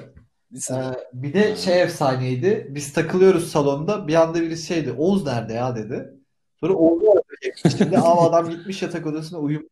[0.52, 2.68] Bir Ee, bir de şey efsaneydi.
[2.70, 4.08] Biz takılıyoruz salonda.
[4.08, 4.92] Bir anda biri şeydi.
[4.92, 6.14] Oğuz nerede ya dedi.
[6.60, 7.78] Sonra Oğuz'u aradık.
[7.78, 9.68] Şimdi ama adam gitmiş yatak odasına uyumuş.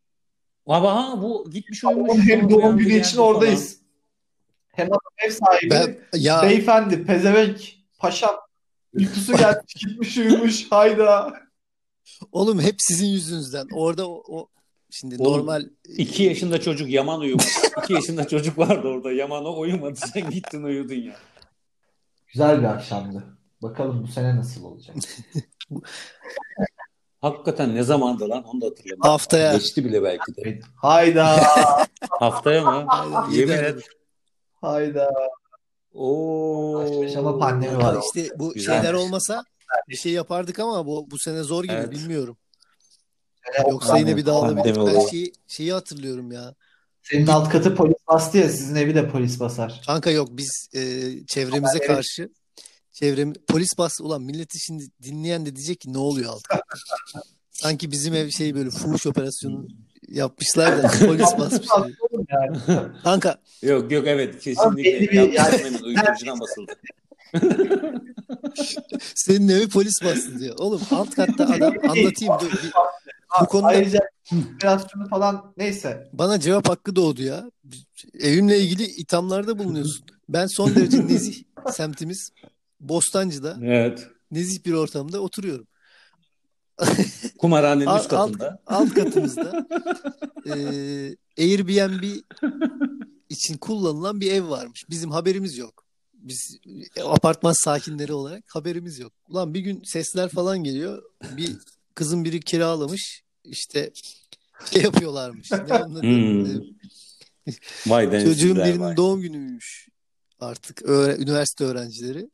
[0.68, 2.30] Abi ha bu gitmiş uyumuş.
[2.30, 3.30] Hem doğum günü için falan.
[3.30, 3.80] oradayız.
[4.68, 5.70] Hem adam ev sahibi.
[5.70, 8.36] Ben, ya Beyefendi, pezevenk, paşam.
[8.94, 10.72] Uykusu gelmiş, gitmiş uyumuş.
[10.72, 11.34] Hayda.
[12.32, 13.68] oğlum hep sizin yüzünüzden.
[13.74, 14.48] Orada o, o
[14.94, 15.64] şimdi Oğlum, normal
[15.98, 17.46] İki yaşında çocuk Yaman uyumadı.
[17.84, 19.12] İki yaşında çocuk vardı orada.
[19.12, 20.00] Yaman o uyumadı.
[20.14, 21.16] Sen gittin uyudun ya.
[22.28, 23.24] Güzel bir akşamdı.
[23.62, 24.96] Bakalım bu sene nasıl olacak.
[27.22, 29.02] Hakikaten ne zamandı lan onu da hatırlamıyorum.
[29.02, 29.54] Haftaya.
[29.54, 30.60] Geçti bile belki de.
[30.76, 31.44] Hayda.
[32.10, 32.88] Haftaya mı?
[33.32, 33.84] Yemin et.
[34.62, 35.12] Hayda.
[35.94, 36.86] Oo.
[37.18, 37.98] Ama pandemi var.
[38.06, 38.82] İşte bu Güzelmiş.
[38.82, 39.44] şeyler olmasa
[39.90, 41.92] bir şey yapardık ama bu bu sene zor gibi Evet.
[41.92, 42.38] bilmiyorum.
[43.58, 44.76] Sene Yoksa yine bir dağılabilir.
[44.76, 46.56] Pandemi Ben şeyi, şeyi hatırlıyorum ya.
[47.04, 49.82] Senin alt katı polis bastı ya sizin evi de polis basar.
[49.88, 50.80] Kanka yok biz e,
[51.28, 51.88] çevremize Evet.
[51.88, 52.30] karşı
[52.92, 56.64] çevrem polis bas ulan milleti şimdi dinleyen de diyecek ki ne oluyor alt katta?
[57.52, 59.68] Sanki bizim ev şey böyle fuhuş operasyonu
[60.08, 61.68] yapmışlar da polis basmış.
[62.30, 62.58] Yani.
[62.68, 65.16] Yok Kanka yok evet belli kesinlikle.
[65.26, 65.78] yani...
[65.84, 66.72] uyuşturucudan basıldı.
[69.16, 70.56] senin evi polis bastı diyor.
[70.60, 72.34] Oğlum alt katta adam anlatayım.
[72.42, 72.72] Dur, bir-
[73.42, 74.00] bu konuda Ayrıca
[74.56, 76.10] operasyonu falan neyse.
[76.14, 77.52] bana cevap hakkı doğdu ya.
[78.20, 80.06] Evimle ilgili ithamlarda bulunuyorsun.
[80.30, 82.30] Ben son derece nezih semtimiz
[82.80, 84.08] Bostancı'da Evet.
[84.32, 85.68] nezih bir ortamda oturuyorum.
[87.40, 88.60] Kumarhanenin üst katında.
[88.68, 89.66] alt katımızda
[90.46, 90.54] e,
[91.38, 92.04] Airbnb
[93.30, 94.84] için kullanılan bir ev varmış.
[94.90, 95.84] Bizim haberimiz yok.
[96.14, 96.58] Biz
[96.96, 99.14] e, apartman sakinleri olarak haberimiz yok.
[99.30, 101.04] Ulan bir gün sesler falan geliyor.
[101.38, 101.58] Bir
[101.96, 103.23] kızın biri kiralamış.
[103.44, 103.92] İşte
[104.72, 105.52] şey yapıyorlarmış.
[105.52, 105.58] Ne?
[107.86, 108.24] Hmm.
[108.24, 108.98] Çocuğun birinin vay.
[108.98, 109.88] doğum günüymüş.
[110.40, 112.30] Artık öğre- üniversite öğrencileri.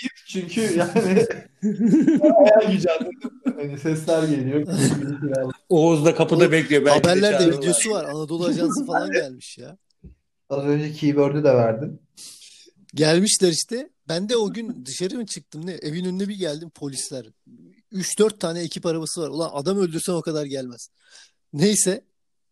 [0.00, 1.26] Gir çünkü yani.
[3.56, 4.66] Hani sesler geliyor.
[5.68, 6.84] Oğuz da kapıda Oğlum, bekliyor.
[6.84, 7.62] Belki de Haberlerde çağırırlar.
[7.62, 8.04] videosu var.
[8.04, 9.78] Anadolu Ajansı falan gelmiş ya.
[10.50, 12.00] Az önce keyword'ü de verdin.
[12.94, 13.90] Gelmişler işte.
[14.08, 15.72] Ben de o gün dışarı mı çıktım ne?
[15.72, 17.26] Evin önüne bir geldim polisler.
[17.92, 19.28] 3-4 tane ekip arabası var.
[19.28, 20.88] Ulan adam öldürsen o kadar gelmez.
[21.52, 22.04] Neyse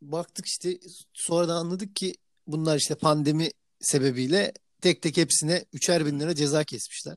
[0.02, 0.78] baktık işte
[1.12, 2.14] sonra da anladık ki
[2.46, 7.16] bunlar işte pandemi sebebiyle tek tek hepsine üçer bin lira ceza kesmişler.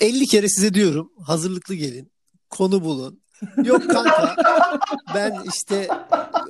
[0.00, 2.12] 50 kere size diyorum hazırlıklı gelin.
[2.50, 3.22] Konu bulun.
[3.64, 4.36] Yok kanka
[5.14, 5.88] ben işte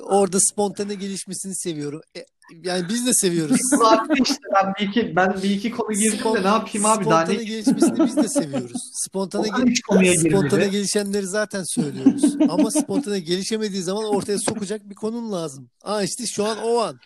[0.01, 2.01] orada spontane gelişmesini seviyorum.
[2.17, 2.27] E,
[2.65, 3.61] yani biz de seviyoruz.
[3.85, 7.21] Attı işte ben bir iki, ben bir iki konu girdim de ne yapayım abi daha
[7.21, 8.91] Spontane ne gelişmesini biz de seviyoruz.
[8.93, 12.37] Spontane, hiç konuya spontane gelişenleri zaten söylüyoruz.
[12.49, 15.71] Ama spontane gelişemediği zaman ortaya sokacak bir konun lazım.
[15.83, 17.01] Aa işte şu an o an.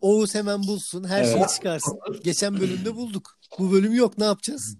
[0.00, 1.50] Oğuz hemen bulsun, her şeyi Evet.
[1.50, 1.98] çıkarsın.
[2.24, 3.38] Geçen bölümde bulduk.
[3.58, 4.76] Bu bölüm yok, ne yapacağız?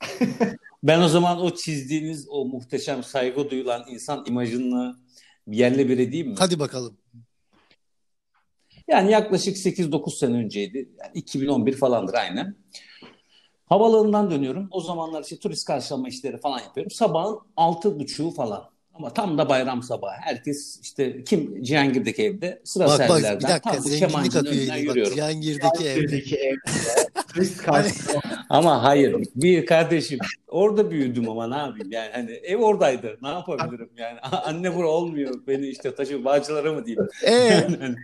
[0.82, 4.96] Ben o zaman o çizdiğiniz o muhteşem saygı duyulan insan imajını
[5.46, 6.34] yerle bir edeyim mi?
[6.38, 6.96] Hadi bakalım.
[8.88, 10.78] Yani yaklaşık 8-9 sene önceydi.
[10.78, 12.56] Yani 2011 falandır aynen.
[13.66, 14.68] Havaalanından dönüyorum.
[14.70, 16.90] O zamanlar işte turist karşılama işleri falan yapıyorum.
[16.90, 18.71] Sabahın 6.30'u falan.
[18.94, 20.16] Ama tam da bayram sabahı.
[20.20, 24.68] Herkes işte kim Cihangir'deki evde sıra Bak bak bir dakika tam bu zenginlik akıyor.
[24.68, 25.14] Bak yürüyorum.
[25.14, 26.00] Cihangir'deki evde.
[26.00, 32.56] Türkiye'deki evde karşısında Ama hayır bir kardeşim orada büyüdüm ama ne yapayım yani hani ev
[32.56, 37.08] oradaydı ne yapabilirim yani anne bura olmuyor beni işte taşı bağcılara mı diyeyim.
[37.26, 37.50] Ee,
[37.80, 37.96] hani-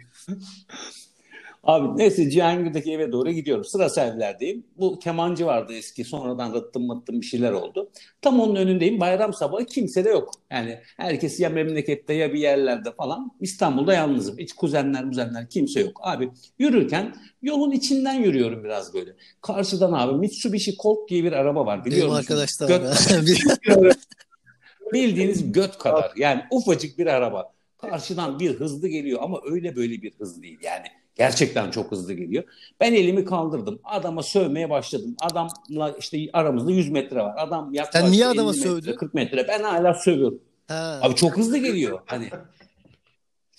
[1.68, 3.64] Abi neyse Cihangir'deki eve doğru gidiyorum.
[3.64, 4.64] Sıra servillerdeyim.
[4.78, 6.04] Bu kemancı vardı eski.
[6.04, 7.90] Sonradan rıttım mıttım bir şeyler oldu.
[8.22, 9.00] Tam onun önündeyim.
[9.00, 10.33] Bayram sabahı kimse de yok.
[10.50, 13.31] Yani herkes ya memlekette ya bir yerlerde falan.
[13.40, 14.38] İstanbul'da yalnızım.
[14.38, 16.00] Hiç kuzenler muzenler kimse yok.
[16.02, 19.16] Abi yürürken yolun içinden yürüyorum biraz böyle.
[19.42, 21.85] Karşıdan abi Mitsubishi Colt diye bir araba var.
[21.85, 22.20] Biliyor benim musun?
[22.20, 23.96] arkadaş da Göt-.
[24.92, 26.12] Bildiğiniz göt kadar.
[26.16, 27.52] Yani ufacık bir araba.
[27.78, 30.59] Karşıdan bir hızlı geliyor ama öyle böyle bir hız değil.
[30.62, 30.87] Yani
[31.18, 32.44] gerçekten çok hızlı geliyor.
[32.81, 33.81] Ben elimi kaldırdım.
[33.85, 35.16] Adama sövmeye başladım.
[35.20, 37.35] Adamla işte aramızda 100 metre var.
[37.38, 38.96] Adam yaklaştı Sen niye adama 50 metre, sövdün?
[38.96, 39.48] 40 metre.
[39.48, 40.40] Ben hala sövüyorum.
[40.68, 41.00] Ha.
[41.02, 42.00] Abi çok hızlı geliyor.
[42.07, 42.31] Hani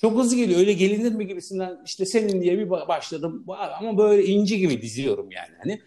[0.01, 0.59] çok hızlı geliyor.
[0.59, 3.45] Öyle gelinir mi gibisinden işte senin diye bir ba- başladım.
[3.79, 5.51] Ama böyle inci gibi diziyorum yani.
[5.63, 5.81] Hani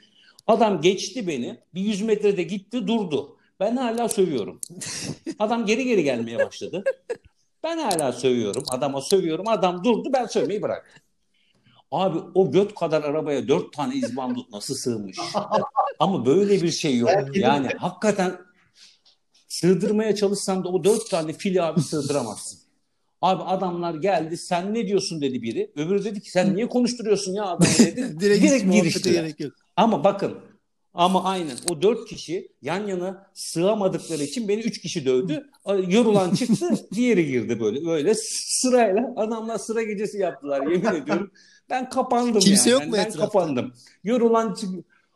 [0.46, 1.58] adam geçti beni.
[1.74, 3.36] Bir 100 metrede gitti durdu.
[3.60, 4.60] Ben hala sövüyorum.
[5.38, 6.84] Adam geri geri gelmeye başladı.
[7.64, 8.64] Ben hala sövüyorum.
[8.70, 9.48] Adama sövüyorum.
[9.48, 10.08] Adam durdu.
[10.12, 11.02] Ben sövmeyi bırak.
[11.92, 15.18] Abi o göt kadar arabaya dört tane izbandut nasıl sığmış?
[15.98, 17.10] Ama böyle bir şey yok.
[17.34, 18.36] Yani hakikaten
[19.48, 22.58] sığdırmaya çalışsan da o dört tane fili abi sığdıramazsın.
[23.22, 25.72] Abi adamlar geldi sen ne diyorsun dedi biri.
[25.76, 28.16] Öbürü dedi ki sen niye konuşturuyorsun ya adamı dedi.
[28.20, 29.32] Direkt, Direkt giriştiler.
[29.76, 30.38] Ama bakın
[30.94, 35.50] ama aynen o dört kişi yan yana sığamadıkları için beni üç kişi dövdü.
[35.88, 37.86] Yorulan çıktı diğeri girdi böyle.
[37.86, 41.30] Böyle sırayla adamlar sıra gecesi yaptılar yemin ediyorum.
[41.72, 42.80] Ben kapandım Kimse yani.
[42.80, 43.20] yok mu ben etrafta?
[43.20, 43.72] kapandım.
[44.04, 44.56] Yorulan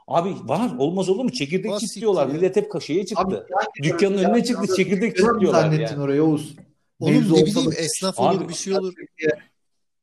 [0.08, 1.32] Abi var olmaz olur mu?
[1.32, 2.26] Çekirdek Nasıl çitliyorlar.
[2.28, 2.34] ya?
[2.34, 3.24] Millet hep kaşeye çıktı.
[3.24, 3.44] Abi, yani-
[3.82, 6.02] Dükkanın önüne çıktı çekirdek çitliyorlar zannettin yani.
[6.02, 6.56] oraya Oğuz?
[7.00, 8.94] Oğlum ne bileyim esnaf Abi, olur bir şey olur.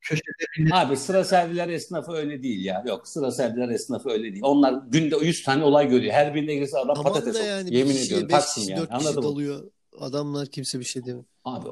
[0.02, 2.84] Köşede Abi sıra serviler esnafı öyle değil ya.
[2.88, 4.44] Yok sıra serviler esnafı öyle değil.
[4.44, 6.14] Onlar günde 100 tane olay görüyor.
[6.14, 7.48] Her birine girse adam Aman patates da olur.
[7.48, 8.88] yani Yemin kişiye ediyorum Taksim yani.
[8.90, 9.70] Anladın mı?
[10.00, 11.26] Adamlar kimse bir şey demiyor.
[11.46, 11.70] Abi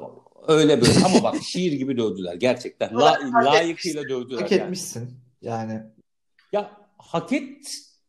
[0.48, 2.98] öyle böyle ama bak şiir gibi dövdüler gerçekten.
[2.98, 4.62] La, layıkıyla dövdüler hak yani.
[4.62, 5.10] etmişsin.
[5.42, 5.82] Yani
[6.52, 7.66] Ya hak et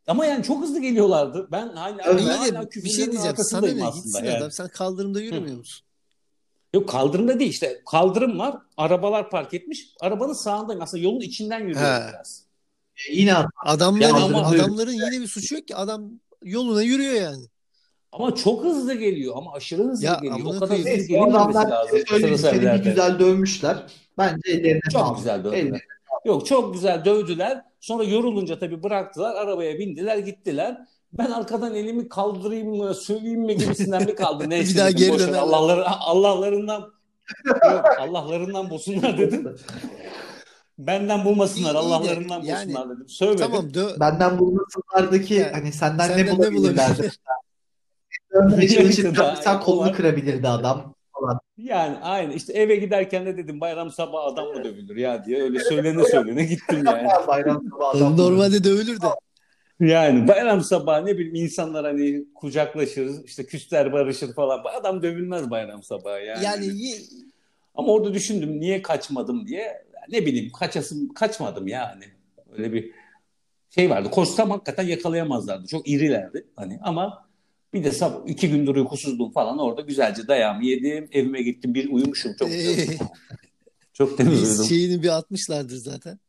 [0.08, 1.48] ama yani çok hızlı geliyorlardı.
[1.52, 3.38] Ben hala, hala bir şey diyeceğim.
[3.38, 4.38] Sana ne gitsin yani.
[4.38, 4.52] adam.
[4.52, 5.86] Sen kaldırımda yürümüyor musun?
[6.74, 7.82] Yok kaldırımda değil işte.
[7.92, 8.58] Kaldırım var.
[8.78, 9.88] Arabalar park etmiş.
[10.02, 10.82] Arabanın sağındayım.
[10.82, 12.44] Aslında yolun içinden yürüyorum biraz.
[13.12, 15.76] yine Adamların, Yani adamların yine bir suçu yok ki.
[15.76, 16.12] Adam
[16.44, 17.46] yoluna yürüyor yani.
[18.14, 20.56] Ama çok hızlı geliyor ama aşırı hızlı Ya geliyor.
[20.56, 22.00] O kadar hızlı gelinmemesi adamlar lazım.
[22.08, 23.78] sıra seni güzel dövmüşler.
[24.18, 25.18] Bence ellerine Çok sağlık.
[25.18, 25.58] güzel dövdüler.
[25.58, 25.80] Ellerine
[26.26, 27.62] Yok çok güzel dövdüler.
[27.80, 29.36] Sonra yorulunca tabii bıraktılar.
[29.36, 30.78] Arabaya bindiler gittiler.
[31.14, 34.44] Ben arkadan elimi kaldırayım mı, söveyim mi gibisinden bir kaldı.
[34.50, 35.40] Neyse Bir daha dedim, geri dönerler.
[35.40, 36.94] Allah'ları, Allah'larından
[37.66, 39.56] yok, Allah'larından bulsunlar dedim.
[40.78, 41.76] Benden bulmasınlar.
[41.76, 43.10] Allah'larından yani- bulsunlar dedim.
[43.10, 43.46] Sövmedim.
[43.46, 46.76] Tamam dö Benden bulmasınlardaki Yani, hani senden, senden ne ne
[49.42, 51.40] sen kolunu kırabilirdi adam falan.
[51.58, 55.60] Yani aynı işte eve giderken de dedim bayram sabahı adam mı dövülür ya diye öyle
[55.60, 57.08] söylene söylene gittim yani.
[57.28, 59.06] Bayram sabahı adam Normalde dövülür de.
[59.80, 64.64] Yani bayram sabahı ne bileyim insanlar hani kucaklaşır işte küsler barışır falan.
[64.80, 66.46] Adam dövülmez bayram sabahı yani.
[66.46, 67.02] Yani y-
[67.76, 69.84] Ama orada düşündüm niye kaçmadım diye.
[70.12, 72.04] Ne bileyim kaçasım kaçmadım yani.
[72.58, 72.92] Öyle bir
[73.70, 74.10] şey vardı.
[74.12, 75.68] Koşsam hakikaten yakalayamazlardı.
[75.68, 77.28] Çok irilerdi hani ama
[77.74, 81.10] bir de sabah iki gündür uykusuzdum falan orada güzelce dayağımı yedim.
[81.12, 82.98] Evime gittim bir uyumuşum çok güzel.
[83.94, 84.66] çok temiz biz uyudum.
[84.66, 86.20] şeyini bir atmışlardır zaten.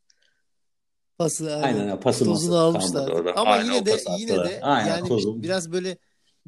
[1.19, 1.65] Pası yani.
[1.65, 3.11] Aynen ya pası ması Tozunu almışlar.
[3.37, 5.43] Ama Aynen, yine de yine de Aynen, yani tozum.
[5.43, 5.99] biraz böyle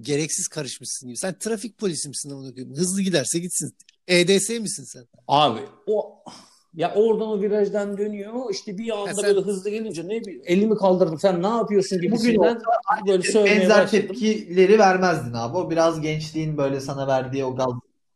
[0.00, 1.16] gereksiz karışmışsın gibi.
[1.16, 2.76] Sen trafik polisi misin koyayım?
[2.76, 3.76] Hızlı giderse gitsin.
[4.08, 5.06] EDS misin sen?
[5.28, 6.24] Abi o
[6.76, 10.74] ya oradan o virajdan dönüyor işte bir anda sen- böyle hızlı gelince ne bileyim elimi
[10.76, 12.58] kaldırdım sen ne yapıyorsun Bugün gibisinden
[13.06, 14.06] böyle söylemeye Benzer başladım.
[14.08, 15.56] tepkileri vermezdin abi.
[15.56, 17.66] O biraz gençliğin böyle sana verdiği o gaz.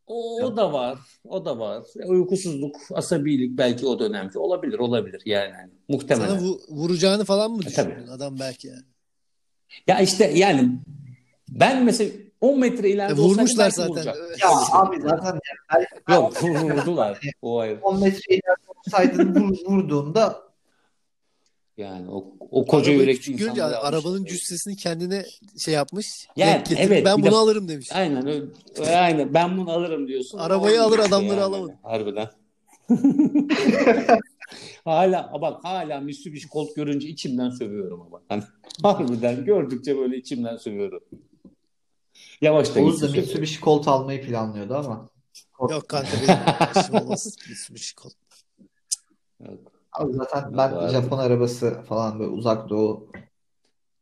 [0.07, 0.97] O, o da var.
[1.29, 1.83] O da var.
[2.05, 5.51] Uykusuzluk, asabilik belki o dönemki olabilir, olabilir yani.
[5.53, 6.27] Hani muhtemelen.
[6.29, 7.89] Sana vu- vuracağını falan mı E, tabii.
[7.91, 8.11] düşündün?
[8.11, 8.83] Adam belki yani.
[9.87, 10.69] Ya işte yani
[11.49, 12.11] ben mesela
[12.41, 13.91] 10 metre E, ileride olsaydım vurmuşlar zaten.
[13.91, 14.17] vuracak.
[14.41, 15.39] Ya abi zaten
[15.73, 17.19] yani Yok vurdular.
[17.41, 17.79] O ayrı.
[17.81, 20.41] 10 metre ileride olsaydın vur, vurduğunda
[21.77, 25.25] Yani o, o koca Arabayı yürekli küçük görünce arabanın cüssesini kendine
[25.57, 26.27] şey yapmış.
[26.35, 27.89] Yani, evet, ben bunu de- alırım demiş.
[27.93, 28.45] Aynen öyle.
[28.97, 30.37] Aynen ben bunu alırım diyorsun.
[30.37, 31.41] Arabayı alır, adamları yani.
[31.41, 31.73] alamadı.
[31.83, 32.29] Harbiden.
[34.85, 38.21] hala bak hala Mitsubishi Colt görünce içimden sövüyorum ama.
[38.29, 38.43] Hani
[38.83, 41.01] harbiden gördükçe böyle içimden sövüyorum.
[42.41, 43.07] Yavaş da Oğuz da.
[43.07, 45.09] Mitsubishi Colt almayı planlıyordu ama.
[45.69, 47.37] Yok kanka benim olmaz.
[47.95, 48.09] Kol.
[49.39, 49.71] Yok.
[49.91, 50.91] Abi zaten ben artık.
[51.01, 53.11] Japon arabası falan böyle uzak doğu.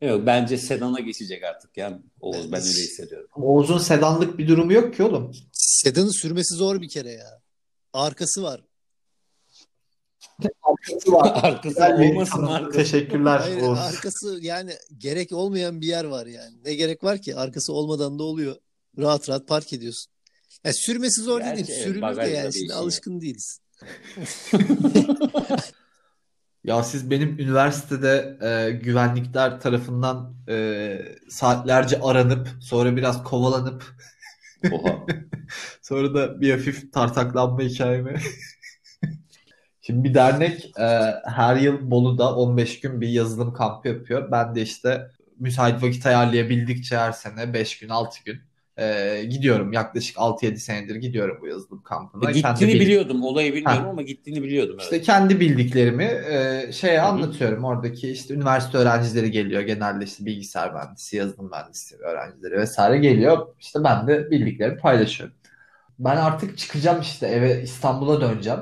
[0.02, 2.00] Yok bence sedana geçecek artık ya.
[2.22, 3.30] Oğuz ben öyle hissediyorum.
[3.36, 5.32] Oğuz'un sedanlık bir durumu yok ki oğlum.
[5.54, 7.42] Sedanı sürmesi zor bir kere ya.
[7.94, 8.62] Arkası var.
[10.64, 11.40] Arkası var.
[11.44, 12.74] Arkası bir olmasın artık.
[12.74, 13.80] Teşekkürler Hayır, Oğuz.
[13.80, 16.56] arkası yani gerek olmayan bir yer var yani.
[16.66, 17.36] Ne gerek var ki?
[17.36, 18.56] Arkası olmadan da oluyor.
[18.98, 20.12] Rahat rahat park ediyorsun.
[20.64, 21.68] Ya sürmesi zor Gerçi değil.
[21.70, 22.54] evet, Sürülür de yani.
[22.54, 23.60] Şimdi işin alışkın değiliz.
[26.64, 30.98] Ya siz benim üniversitede e, güvenlikler tarafından e,
[31.30, 33.84] saatlerce aranıp sonra biraz kovalanıp
[34.72, 35.06] Oha.
[35.82, 38.16] sonra da bir hafif tartaklanma hikayemi.
[39.90, 40.84] Şimdi bir dernek e,
[41.26, 44.32] her yıl Bolu'da 15 gün bir yazılım kampı yapıyor.
[44.32, 45.08] Ben de işte
[45.40, 48.38] müsait vakit ayarlayabildikçe her sene 5 gün 6 gün
[48.78, 49.74] e, gidiyorum.
[49.74, 52.22] Yaklaşık 6-7 senedir gidiyorum bu yazılım kampına.
[52.22, 53.24] Kendi Gittiğini bildiğim- biliyordum.
[53.24, 53.90] Olayı bilmiyorum Ha.
[53.90, 54.76] ama gittiğini biliyordum.
[54.76, 54.84] Evet.
[54.84, 57.64] İşte kendi bildiklerimi e, şeye anlatıyorum.
[57.64, 59.62] Oradaki işte üniversite öğrencileri geliyor.
[59.62, 63.48] Genelde işte bilgisayar mühendisi, yazılım mühendisi öğrencileri vesaire geliyor.
[63.60, 65.36] İşte ben de bildiklerimi paylaşıyorum.
[66.00, 68.60] Ben artık çıkacağım işte eve İstanbul'a döneceğim.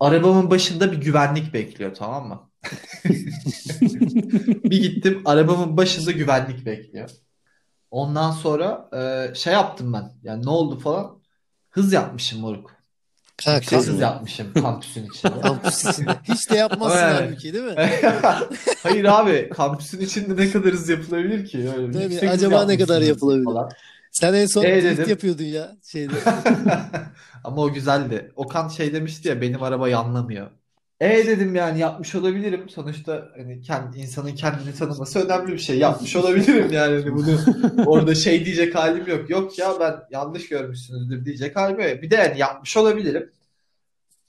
[0.00, 2.50] Arabamın başında bir güvenlik bekliyor tamam mı?
[4.64, 7.10] Bir gittim arabamın başında güvenlik bekliyor.
[7.90, 10.12] Ondan sonra e, şey yaptım ben.
[10.22, 11.22] Yani ne oldu falan.
[11.70, 12.76] Hız yapmışım moruk.
[13.44, 15.40] Ha, Yüksek kamp- hız Şey yapmışım kampüsün içinde.
[15.42, 16.10] kampüs içinde.
[16.24, 17.20] Hiç de yapmazsın Evet.
[17.20, 17.74] halbuki değil mi?
[18.82, 21.70] Hayır abi kampüsün içinde ne kadar hız yapılabilir ki?
[21.76, 23.44] Öyle Tabii, acaba ne kadar yapılabilir?
[23.44, 23.70] falan.
[24.20, 25.10] Sen en son E drift dedim.
[25.10, 26.12] yapıyordun ya şeyde.
[27.44, 28.32] Ama o güzeldi.
[28.36, 30.50] Okan şey demişti ya benim araba yanlamıyor.
[31.00, 32.68] E dedim yani yapmış olabilirim.
[32.68, 35.78] Sonuçta hani kendi, insanın kendini tanıması önemli bir şey.
[35.78, 37.02] Yapmış olabilirim yani.
[37.02, 37.38] Hani bunu
[37.86, 39.30] orada şey diyecek halim yok.
[39.30, 42.02] Yok ya ben yanlış görmüşsünüzdür diyecek halim yok.
[42.02, 43.32] Bir de yani yapmış olabilirim.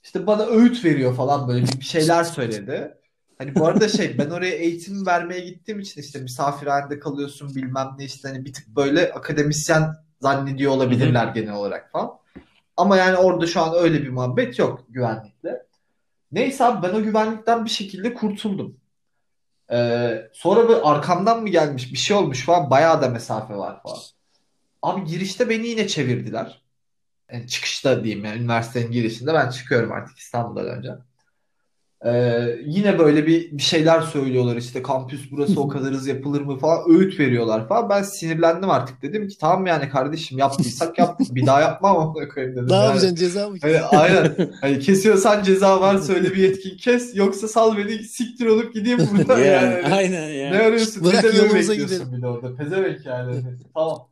[0.04, 2.97] İşte bana öğüt veriyor falan böyle bir şeyler söyledi.
[3.38, 8.04] Hani bu arada şey ben oraya eğitim vermeye gittiğim için işte misafirhanede kalıyorsun bilmem ne
[8.04, 12.18] işte hani bir tık böyle akademisyen zannediyor olabilirler genel olarak falan.
[12.76, 15.66] Ama yani orada şu an öyle bir muhabbet yok güvenlikle.
[16.32, 18.76] Neyse abi ben o güvenlikten bir şekilde kurtuldum.
[19.72, 23.98] Ee, sonra böyle arkamdan mı gelmiş bir şey olmuş falan bayağı da mesafe var falan.
[24.82, 26.62] Abi girişte beni yine çevirdiler.
[27.32, 30.90] Yani çıkışta diyeyim yani üniversitenin girişinde ben çıkıyorum artık İstanbul'dan önce.
[32.04, 36.58] Ee, yine böyle bir, bir şeyler söylüyorlar işte kampüs burası o kadar hız yapılır mı
[36.58, 37.90] falan öğüt veriyorlar falan.
[37.90, 42.56] Ben sinirlendim artık dedim ki tamam yani kardeşim yaptıysak yaptık bir daha yapmam amına koyayım
[42.56, 42.84] dedim ne yani.
[42.84, 43.56] yapacaksın ceza mı?
[43.62, 44.36] Hani aynen.
[44.60, 49.38] Hani kesiyorsan ceza var söyle bir yetkin kes yoksa sal beni siktir olup gideyim buradan
[49.38, 49.46] yani.
[49.46, 50.50] Yani, aynen ya.
[50.50, 51.04] Ne arıyorsun?
[51.04, 52.12] Bırak ne yolumuza gidelim.
[52.16, 52.56] bir de orada?
[52.56, 53.32] Pezevenk yani.
[53.32, 54.08] Hani, tamam.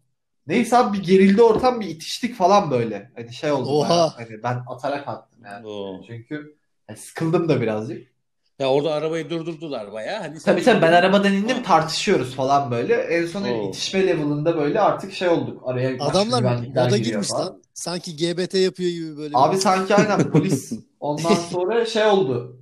[0.47, 3.11] Neyse abi bir gerildi ortam bir itiştik falan böyle.
[3.17, 3.89] Hani şey oldu Oha.
[3.89, 4.09] bayağı.
[4.09, 5.67] Hani ben atarak attım yani.
[5.67, 6.01] Oo.
[6.07, 8.17] Çünkü hani sıkıldım da birazcık.
[8.59, 10.21] Ya orada arabayı durdurdular bayağı.
[10.23, 12.95] Hani Tabii tabii ben arabadan indim tartışıyoruz falan böyle.
[12.95, 13.69] En son Oo.
[13.69, 15.63] itişme level'ında böyle artık şey olduk.
[15.67, 17.47] Araya Adamlar moda girmiş falan.
[17.47, 17.63] lan.
[17.75, 19.35] Sanki GBT yapıyor gibi böyle.
[19.37, 22.57] Abi sanki aynen polis ondan sonra şey oldu.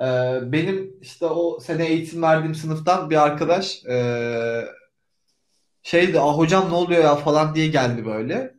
[0.00, 0.04] Ee,
[0.52, 4.62] benim işte o sene eğitim verdiğim sınıftan bir arkadaş ee,
[5.82, 8.54] şeydi ah hocam ne oluyor ya falan diye geldi böyle.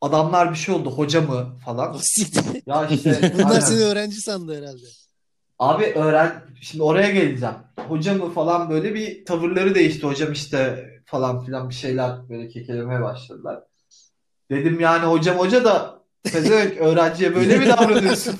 [0.00, 1.96] Adamlar bir şey oldu hoca mı falan.
[2.66, 3.60] Ya işte Bunlar aynen.
[3.60, 4.86] seni öğrenci sandı herhalde.
[5.58, 7.54] Abi öğren şimdi oraya geleceğim.
[7.88, 10.06] Hoca mı falan böyle bir tavırları değişti.
[10.06, 13.62] Hocam işte falan filan bir şeyler böyle kekelemeye başladılar.
[14.50, 18.34] Dedim yani hocam hoca da pezevenk öğrenciye böyle mi davranıyorsun?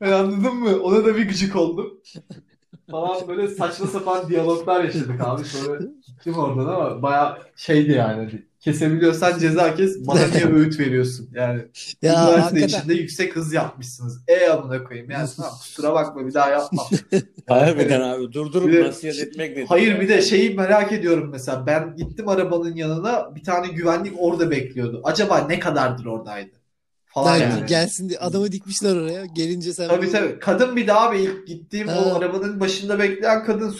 [0.00, 0.82] Ben anladın mı?
[0.82, 2.00] Ona da bir gıcık oldum.
[2.90, 5.44] Falan böyle saçma sapan diyaloglar yaşadık abi.
[5.44, 8.42] Sonra gittim oradan ama baya şeydi yani.
[8.64, 10.06] Kesebiliyorsan ceza kes.
[10.06, 11.28] Bana niye öğüt veriyorsun?
[11.34, 11.62] Yani
[12.02, 12.78] Ya üniversite hakikaten.
[12.78, 14.20] içinde yüksek hız yapmışsınız.
[14.28, 15.10] E amına koyayım.
[15.10, 16.86] Yani tamam kusura bakma bir daha yapmam.
[17.48, 19.66] Harbiden abi durdurup Bir nasihat etmek nedir?
[19.68, 21.66] Hayır bir de şeyi merak ediyorum mesela.
[21.66, 25.00] Ben gittim arabanın yanına bir tane güvenlik orada bekliyordu.
[25.04, 26.50] Acaba ne kadardır oradaydı?
[27.06, 27.66] Falan Yani yani.
[27.66, 29.26] gelsin diye adamı dikmişler oraya.
[29.26, 30.38] Gelince sen Tabii bunu- tabii.
[30.38, 32.04] Kadın bir daha abi ilk gittiğim Ha.
[32.06, 33.70] o arabanın başında bekleyen kadın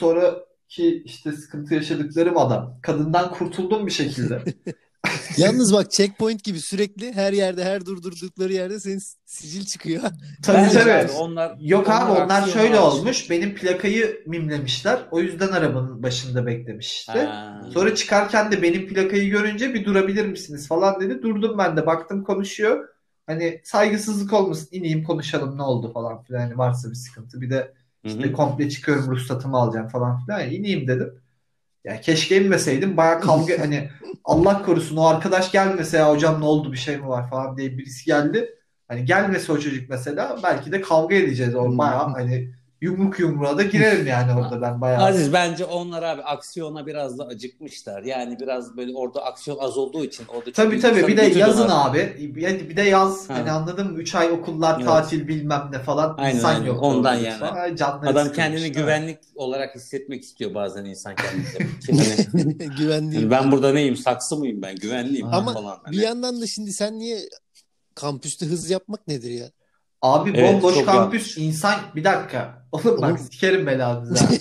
[0.69, 2.79] sonraki işte sıkıntı yaşadıklarım adam.
[2.83, 4.43] Kadından kurtuldum bir şekilde.
[5.37, 10.03] Yalnız bak checkpoint gibi sürekli her yerde her durdurdukları yerde senin sicil çıkıyor.
[10.43, 10.93] Tabii tabii.
[10.93, 12.83] abi onlar Yok abi onlar şöyle var.
[12.83, 13.31] olmuş.
[13.31, 14.99] Benim plakayı mimlemişler.
[15.11, 17.13] O yüzden arabanın başında beklemiş işte.
[17.13, 17.63] Ha.
[17.75, 21.23] Sonra çıkarken de benim plakayı görünce bir durabilir misiniz falan dedi.
[21.23, 22.89] Durdum ben de baktım konuşuyor.
[23.27, 26.41] Hani saygısızlık olmasın ineyim konuşalım ne oldu falan filan.
[26.41, 27.41] Hani varsa bir sıkıntı.
[27.41, 30.41] Bir de İşte komple çıkıyorum ruhsatımı alacağım falan filan.
[30.41, 31.15] Yani ineyim dedim.
[31.85, 32.97] Ya keşke inmeseydim.
[32.97, 33.91] Baya kavga hani
[34.25, 37.79] Allah korusun o arkadaş gelmese ya hocam ne oldu bir şey mi var falan diye
[37.79, 38.51] birisi geldi.
[38.89, 41.55] Hani gelmese o çocuk mesela belki de kavga edeceğiz.
[41.55, 45.03] O baya hani yumruk yumruğa da girerim yani orada ben bayağı.
[45.05, 48.03] Aziz bence onlar abi aksiyona biraz da acıkmışlar.
[48.03, 52.33] Yani biraz böyle orada aksiyon az olduğu için orada Tabii tabii bir de yazın abi.
[52.37, 53.35] Yani bir de yaz Ha.
[53.35, 53.99] hani anladın mı?
[53.99, 54.87] 3 ay okullar Evet.
[54.87, 56.15] tatil bilmem ne falan.
[56.19, 56.67] Aynen, İnsan aynen.
[56.67, 56.83] yok.
[56.83, 57.77] Ondan yani.
[57.77, 58.75] canları Adam kendini Evet.
[58.77, 61.71] güvenlik olarak hissetmek istiyor bazen insan kendini.
[61.87, 62.03] Şimdi
[62.79, 63.21] Güvenliği.
[63.21, 63.97] hani ben burada neyim?
[63.97, 64.77] Saksı mıyım ben?
[64.77, 65.79] Güvenliyim Ama falan.
[65.85, 65.97] Hani.
[65.97, 67.19] bir yandan da şimdi sen niye
[67.95, 69.47] kampüste hız yapmak nedir ya?
[70.05, 72.67] Abi Evet, bomboş kampüs insan bir dakika.
[72.73, 73.19] Oğlum bak Oğlum.
[73.19, 74.25] sikerim belanızı.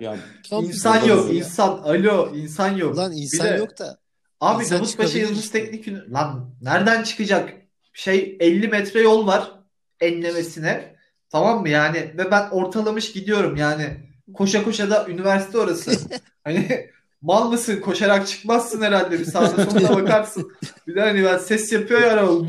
[0.00, 0.16] Ya,
[0.50, 1.34] insan yok ya.
[1.38, 1.68] insan.
[1.84, 2.96] Alo insan yok.
[2.96, 3.98] Lan Bir insan de- yok da.
[4.40, 5.50] Abi Davutpaşa Yıldız.
[5.50, 7.52] Teknik Ünü- Lan nereden çıkacak?
[7.92, 9.52] Şey 50 metre yol var
[10.00, 10.96] enlemesine.
[11.30, 12.14] Tamam mı yani?
[12.18, 13.86] Ve ben ortalamış gidiyorum yani.
[14.34, 15.90] Koşa koşa da üniversite orası.
[16.44, 16.90] Hani
[17.22, 17.80] mal mısın?
[17.80, 19.18] Koşarak çıkmazsın herhalde.
[19.18, 20.52] Bir sağda soluna bakarsın.
[20.86, 22.48] Bir de hani ben ses yapıyor ya araba.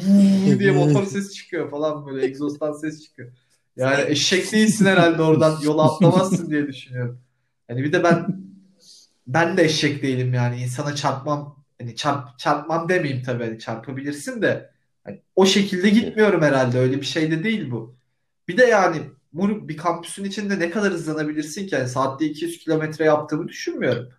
[0.59, 2.25] Diye motor sesi çıkıyor falan böyle.
[2.25, 3.31] Egzozdan ses çıkıyor.
[3.75, 5.59] Yani eşek değilsin herhalde oradan.
[5.63, 7.21] Yola atlamazsın diye düşünüyorum.
[7.67, 8.27] Hani bir de ben
[9.27, 10.61] ben de eşek değilim yani.
[10.61, 14.71] insana çarpmam hani çarp, çarpmam demeyeyim tabii hani çarpabilirsin de
[15.03, 17.95] hani o şekilde gitmiyorum herhalde öyle bir şey de değil bu.
[18.47, 18.97] Bir de yani
[19.33, 21.75] bir kampüsün içinde ne kadar hızlanabilirsin ki?
[21.75, 24.09] Yani saatte 200 kilometre yaptığımı düşünmüyorum.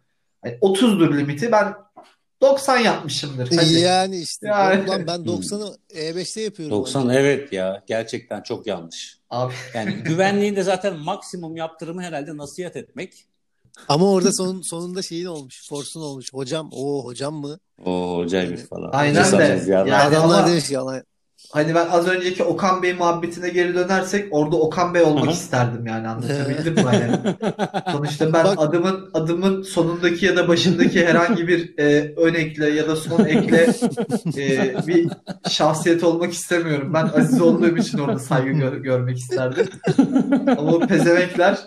[0.43, 1.53] Hani 30'dur limiti.
[1.53, 1.75] Ben
[2.41, 3.51] 90 yapmışımdır.
[3.57, 3.73] Hadi.
[3.81, 4.47] Yani işte.
[4.47, 4.85] Yani.
[4.91, 6.77] Ulan ben 90'ı E5'te yapıyorum.
[6.77, 9.19] 90 evet ya gerçekten çok yanlış.
[9.31, 13.27] Abi Yani güvenliğinde zaten maksimum yaptırımı herhalde nasihat etmek.
[13.89, 15.69] Ama orada sonun, sonunda şeyin olmuş.
[15.69, 16.33] Force'un olmuş.
[16.35, 17.59] Hocam o hocam mı?
[17.85, 18.91] O hocaymış falan.
[18.93, 19.65] Aynen Hoca de.
[19.71, 21.05] Yani Adamlar ama- demiş ki "Yalan-
[21.51, 25.31] hani ben az önceki Okan Bey muhabbetine geri dönersek orada Okan Bey olmak hı.
[25.31, 26.81] isterdim yani anlatabildim mi?
[26.83, 27.11] Hani
[27.93, 32.89] sonuçta ben Bak- adımın adımın sonundaki ya da başındaki herhangi bir e, ön ekle ya
[32.89, 33.67] da son ekle
[34.37, 35.09] e, bir
[35.51, 36.95] şahsiyet olmak istemiyorum.
[36.95, 39.67] Ben aziz olduğum için orada saygı gör- görmek isterdim.
[40.59, 41.59] Ama o pezevenkler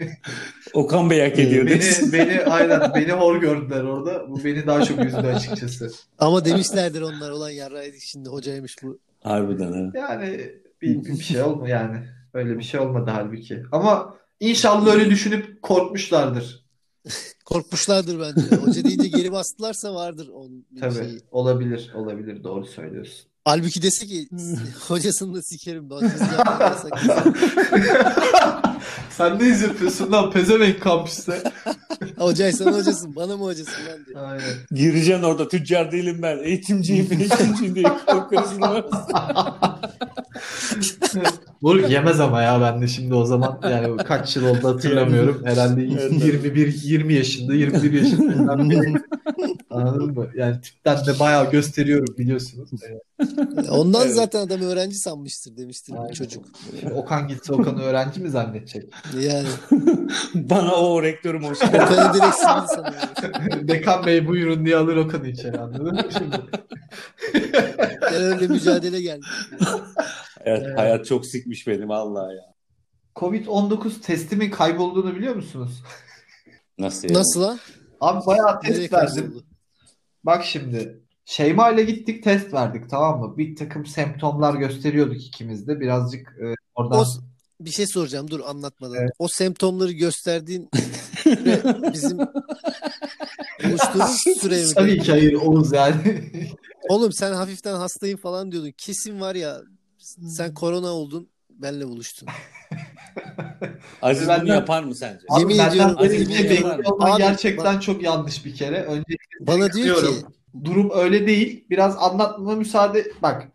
[0.74, 1.66] Okan Bey hak ediyor.
[1.66, 4.28] beni beni aynen beni hor gördüler orada.
[4.28, 5.90] Bu beni daha çok üzdü açıkçası.
[6.18, 8.98] Ama demişlerdir onlar olan yarraydık şimdi hocaymış bu.
[9.22, 9.98] Harbiden ha.
[9.98, 10.52] Yani
[10.82, 12.06] bir, bir şey olma yani.
[12.34, 13.62] Öyle bir şey olmadı halbuki.
[13.72, 16.66] Ama inşallah öyle düşünüp korkmuşlardır.
[17.44, 18.56] Korkmuşlardır bence.
[18.56, 20.94] Hoca deyince geri bastılarsa vardır onun bir Tabii.
[20.94, 21.20] şeyi.
[21.30, 21.90] Olabilir.
[21.94, 22.44] Olabilir.
[22.44, 23.29] Doğru söylüyorsun.
[23.44, 24.28] Halbuki dese ki
[24.88, 25.88] hocasını da sikerim.
[29.10, 31.42] Sen ne iz yapıyorsun lan pezevenk kampüste?
[32.18, 33.16] Hocaysan hocasın.
[33.16, 34.18] Bana mı hocasın lan diye.
[34.18, 34.54] Aynen.
[34.70, 36.38] Gireceksin orada tüccar değilim ben.
[36.38, 38.60] Eğitimciyim, eğitimciyim diye korkuyorsun.
[41.60, 45.42] Moruk yemez ama ya ben de şimdi o zaman yani kaç yıl oldu hatırlamıyorum.
[45.44, 46.24] Herhalde Evet.
[46.24, 48.52] 21 20 yaşında 21 yaşında.
[49.70, 50.26] Anladın mı?
[50.36, 52.70] Yani tipten de bayağı gösteriyorum biliyorsunuz.
[52.88, 53.02] Evet.
[53.70, 54.14] Ondan Evet.
[54.14, 56.08] zaten adam öğrenci sanmıştır demiştir Aynen.
[56.08, 56.44] bu çocuk.
[56.94, 58.84] Okan gitse Okan'ı öğrenci mi zannedecek?
[59.20, 59.48] Yani
[60.34, 61.78] Bana o rektörüm hoş geldin.
[61.78, 63.68] Okan'ı direkt sildi sanıyor.
[63.68, 66.02] Dekan Bey buyurun diye alır Okan'ı içeri anladın mı?
[66.18, 66.36] Şimdi
[68.00, 69.26] Terörle mücadele geldi.
[70.44, 72.54] Evet, hayat çok sikmiş beni vallahi ya.
[73.16, 75.82] Covid-19 testimin kaybolduğunu biliyor musunuz?
[76.78, 77.18] Nasıl ya?
[77.18, 77.58] Nasıl lan?
[78.00, 79.42] Abi bayağı test verdim.
[80.24, 83.38] Bak şimdi Şeyma ile gittik test verdik tamam mı?
[83.38, 85.80] Bir takım semptomlar gösteriyorduk ikimiz de.
[85.80, 87.04] Birazcık e, oradan O,
[87.60, 88.96] bir şey soracağım dur anlatmadan.
[89.00, 89.10] Evet.
[89.18, 90.70] O semptomları gösterdiğin
[91.92, 92.18] bizim
[93.64, 94.74] buluştuğumuz süre mi?
[94.74, 96.22] Tabii ki hayır Oğuz yani.
[96.88, 98.72] Oğlum sen hafiften hastayım falan diyordun.
[98.78, 99.60] Kesin var ya
[100.28, 102.28] sen korona oldun benle buluştun.
[104.02, 105.20] Aziz Benden- bunu yapar mı sence?
[105.28, 105.74] Abi Yemin
[106.34, 108.82] ediyorum, olman Abi, gerçekten çok yanlış bir kere.
[108.82, 110.24] Öncelikle Bana diyor ki
[110.64, 111.64] durum öyle değil.
[111.70, 113.48] Biraz anlatmama müsaade bak.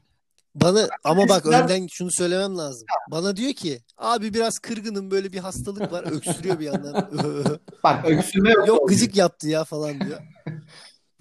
[0.56, 2.88] bana ama bak önden şunu söylemem lazım.
[3.12, 7.12] Bana diyor ki abi biraz kırgınım böyle bir hastalık var öksürüyor bir yandan.
[7.84, 8.68] Bak öksürme yok.
[8.68, 10.20] Yok gıcık yaptı ya falan diyor.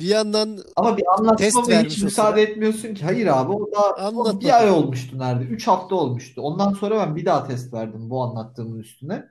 [0.00, 2.50] Bir yandan Ama bir Test anlatmama vermiş hiç o müsaade sıra.
[2.50, 3.04] etmiyorsun ki.
[3.04, 4.74] Hayır abi o daha o Anlat bir ay bakalım.
[4.84, 5.44] olmuştu nerede?
[5.44, 6.40] 3 hafta olmuştu.
[6.42, 9.24] Ondan sonra ben bir daha test verdim bu anlattığımın üstüne.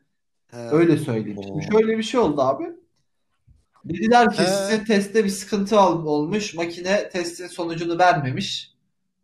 [0.51, 0.57] Ha.
[0.72, 1.38] Öyle söyleyeyim.
[1.38, 1.43] Oo.
[1.43, 2.64] Şimdi şöyle bir şey oldu abi.
[3.86, 4.45] Dediler ki He.
[4.47, 6.53] sizin testte bir sıkıntı al- olmuş.
[6.55, 8.74] Makine testin sonucunu vermemiş.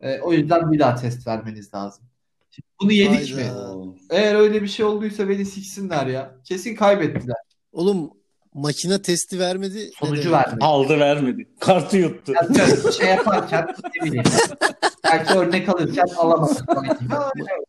[0.00, 2.04] E, o yüzden bir daha test vermeniz lazım.
[2.50, 3.42] Şimdi bunu yedik mi?
[3.42, 3.76] Hayda.
[3.76, 3.94] Oo.
[4.10, 6.36] Eğer öyle bir şey olduysa beni siksinler ya.
[6.44, 7.36] Kesin kaybettiler.
[7.72, 8.10] Oğlum
[8.54, 9.90] makine testi vermedi.
[9.98, 10.64] Sonucu vermedi.
[10.64, 11.48] Aldı vermedi.
[11.60, 12.32] Kartı yuttu.
[12.32, 14.24] Yani şey yaparken ne bileyim.
[15.04, 16.56] Belki örnek alırken alamadım.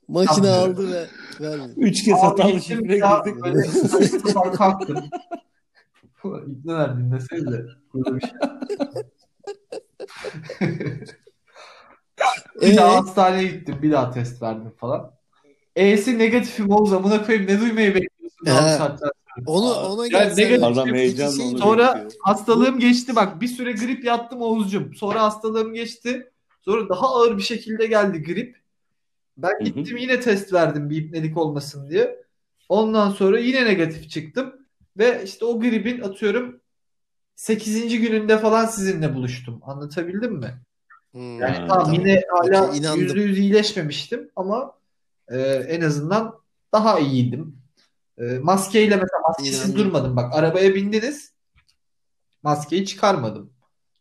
[0.07, 1.07] Makine aldı ve
[1.45, 1.73] vermedi.
[1.77, 3.43] Üç kez hatalı şifre girdik.
[3.43, 5.09] böyle kalktım.
[6.23, 7.67] Ulan İbneler dinleseydi.
[7.93, 8.31] Burada bir şey.
[12.61, 12.77] Bir Ee?
[12.77, 13.75] daha hastaneye gittim.
[13.81, 15.11] Bir daha test verdim falan.
[15.75, 17.47] E'si negatifim Oğuz amına koyayım.
[17.47, 19.09] Ne duymayı bekliyorsun bu saatten
[19.45, 22.11] Onu ona Yani negatif- Adam heyecanla şey- onu Sonra bekliyor.
[22.23, 23.41] hastalığım geçti bak.
[23.41, 24.93] Bir süre grip yattım Oğuzcum.
[24.95, 26.31] Sonra hastalığım geçti.
[26.61, 28.57] Sonra daha ağır bir şekilde geldi grip.
[29.37, 32.21] Ben gittim yine test verdim bir ipnelik olmasın diye.
[32.69, 34.53] Ondan sonra yine negatif çıktım.
[34.97, 36.59] Ve işte o gripin atıyorum
[37.35, 37.99] 8.
[38.01, 39.59] gününde falan sizinle buluştum.
[39.65, 40.61] Anlatabildim mi?
[41.11, 41.93] Hmm, Yani tamam tamam.
[41.93, 42.99] yine hala inandım.
[43.07, 44.71] %100 iyileşmemiştim ama
[45.29, 46.35] e, en azından
[46.73, 47.60] daha iyiydim.
[48.21, 49.77] E, maskeyle mesela maskesiz İnandım.
[49.77, 50.15] durmadım.
[50.15, 51.31] Bak arabaya bindiniz
[52.43, 53.53] maskeyi çıkarmadım.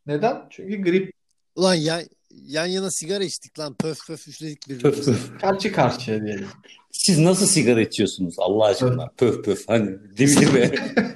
[0.06, 0.46] Neden?
[0.50, 1.12] Çünkü grip
[1.56, 3.74] Ulan yan, yan yana sigara içtik lan.
[3.74, 5.12] Pöf pöf üfledik Pöf birbirimize.
[5.12, 5.40] pöf.
[5.40, 6.48] karşı karşıya diyelim.
[6.92, 9.08] Siz nasıl sigara içiyorsunuz Allah aşkına?
[9.16, 10.74] Pöf pöf hani dibi dibe.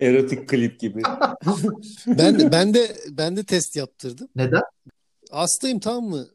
[0.00, 1.02] Erotik klip gibi.
[2.06, 4.28] Ben de, ben de ben de test yaptırdım.
[4.36, 4.62] Neden?
[5.30, 6.26] Hastayım tamam mı?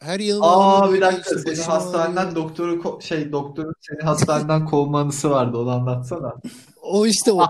[0.00, 5.58] Her yanım Aa bir dakika seni hastaneden doktoru şey doktorun seni hastaneden kovma anısı vardı
[5.58, 6.34] onu anlatsana.
[6.82, 7.40] O işte o.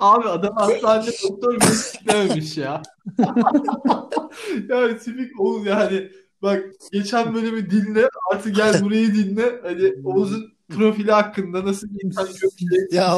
[0.00, 2.82] Abi adam hastanede doktor gözükmemiş ya.
[4.68, 6.10] ya tipik Oğuz yani.
[6.42, 9.60] Bak geçen bölümü dinle artık gel burayı dinle.
[9.62, 13.16] Hani Oğuz'un profili hakkında nasıl bir insan göreceği Ya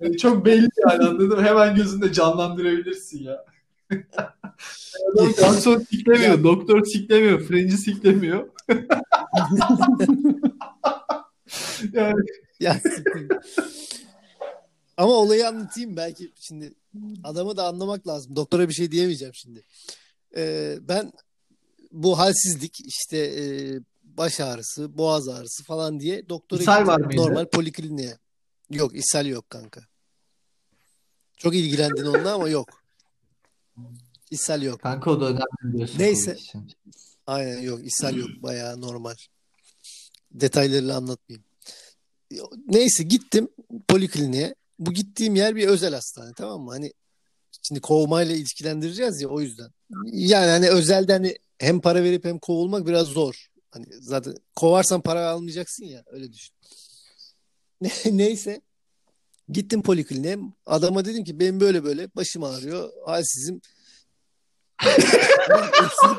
[0.00, 1.42] yani çok belli yani anladın mı?
[1.42, 3.44] Hemen gözünde canlandırabilirsin ya.
[5.14, 8.48] Adam garson siklemiyor, doktor siklemiyor, frenci siklemiyor.
[11.92, 12.24] yani
[12.60, 12.80] ya
[14.96, 16.74] Ama olayı anlatayım belki şimdi
[17.24, 18.36] adamı da anlamak lazım.
[18.36, 19.62] Doktora bir şey diyemeyeceğim şimdi.
[20.36, 21.12] Ee, ben
[21.92, 23.44] bu halsizlik işte e,
[24.02, 27.22] baş ağrısı, boğaz ağrısı falan diye doktora İshal var mıydı?
[27.22, 28.18] Normal polikliniğe.
[28.70, 29.80] Yok, ishal yok kanka.
[31.36, 32.87] Çok ilgilendin onunla ama yok.
[34.30, 34.80] İshal yok.
[34.80, 35.90] kanka o da önemli.
[35.98, 36.36] Neyse.
[37.26, 37.80] Aynen yok.
[37.84, 38.28] ishal yok.
[38.42, 39.14] Bayağı normal.
[40.30, 41.44] Detaylarıyla anlatmayayım.
[42.66, 43.48] Neyse gittim
[43.88, 44.54] polikliniğe.
[44.78, 46.70] Bu gittiğim yer bir özel hastane tamam mı?
[46.70, 46.92] Hani
[47.62, 49.70] şimdi kovmayla ilişkilendireceğiz ya o yüzden.
[50.12, 53.46] Yani hani özelde hani hem para verip hem kovulmak biraz zor.
[53.70, 56.54] Hani zaten kovarsan para almayacaksın ya öyle düşün.
[58.16, 58.60] Neyse
[59.48, 60.38] gittim polikliniğe.
[60.66, 62.90] Adama dedim ki benim böyle böyle başım ağrıyor.
[63.06, 63.60] Halsizim.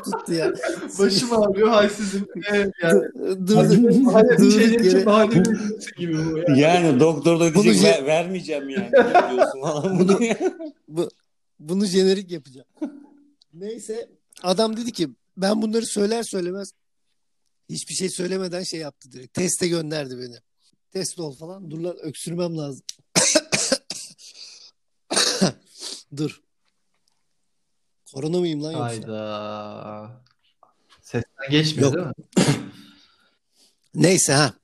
[0.04, 0.52] Tuttu ya.
[0.98, 2.26] Başım ağrıyor, halsizim.
[2.52, 3.02] Evet, yani.
[3.46, 6.56] Dur, Mahalle- dur, şeylerin dur, için yere- mahalle bilgisi gibi bu ya.
[6.56, 8.90] Yani doktor da Bunu diyecek "Ver- vermeyeceğim yani.
[9.98, 10.18] Bunu-
[10.88, 11.08] Bu,
[11.58, 12.66] bunu jenerik yapacağım.
[13.54, 14.08] Neyse
[14.42, 16.70] adam dedi ki ben bunları söyler söylemez
[17.68, 19.34] hiçbir şey söylemeden şey yaptı direkt.
[19.34, 20.36] Teste gönderdi beni.
[20.92, 21.70] Test ol falan.
[21.70, 22.82] Dur lan öksürmem lazım.
[26.16, 26.40] Dur.
[28.14, 28.84] Korona mıyım lan yoksa?
[28.84, 30.22] Hayda.
[31.02, 32.16] Sesten geçmiyor Yok.
[32.36, 32.54] değil mi?
[33.94, 34.54] Neyse ha.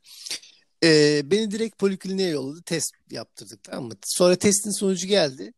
[0.85, 2.62] Ee, beni direkt polikliniğe yolladı.
[2.62, 3.95] Test yaptırdık tamam mı?
[4.05, 5.53] Sonra testin sonucu geldi.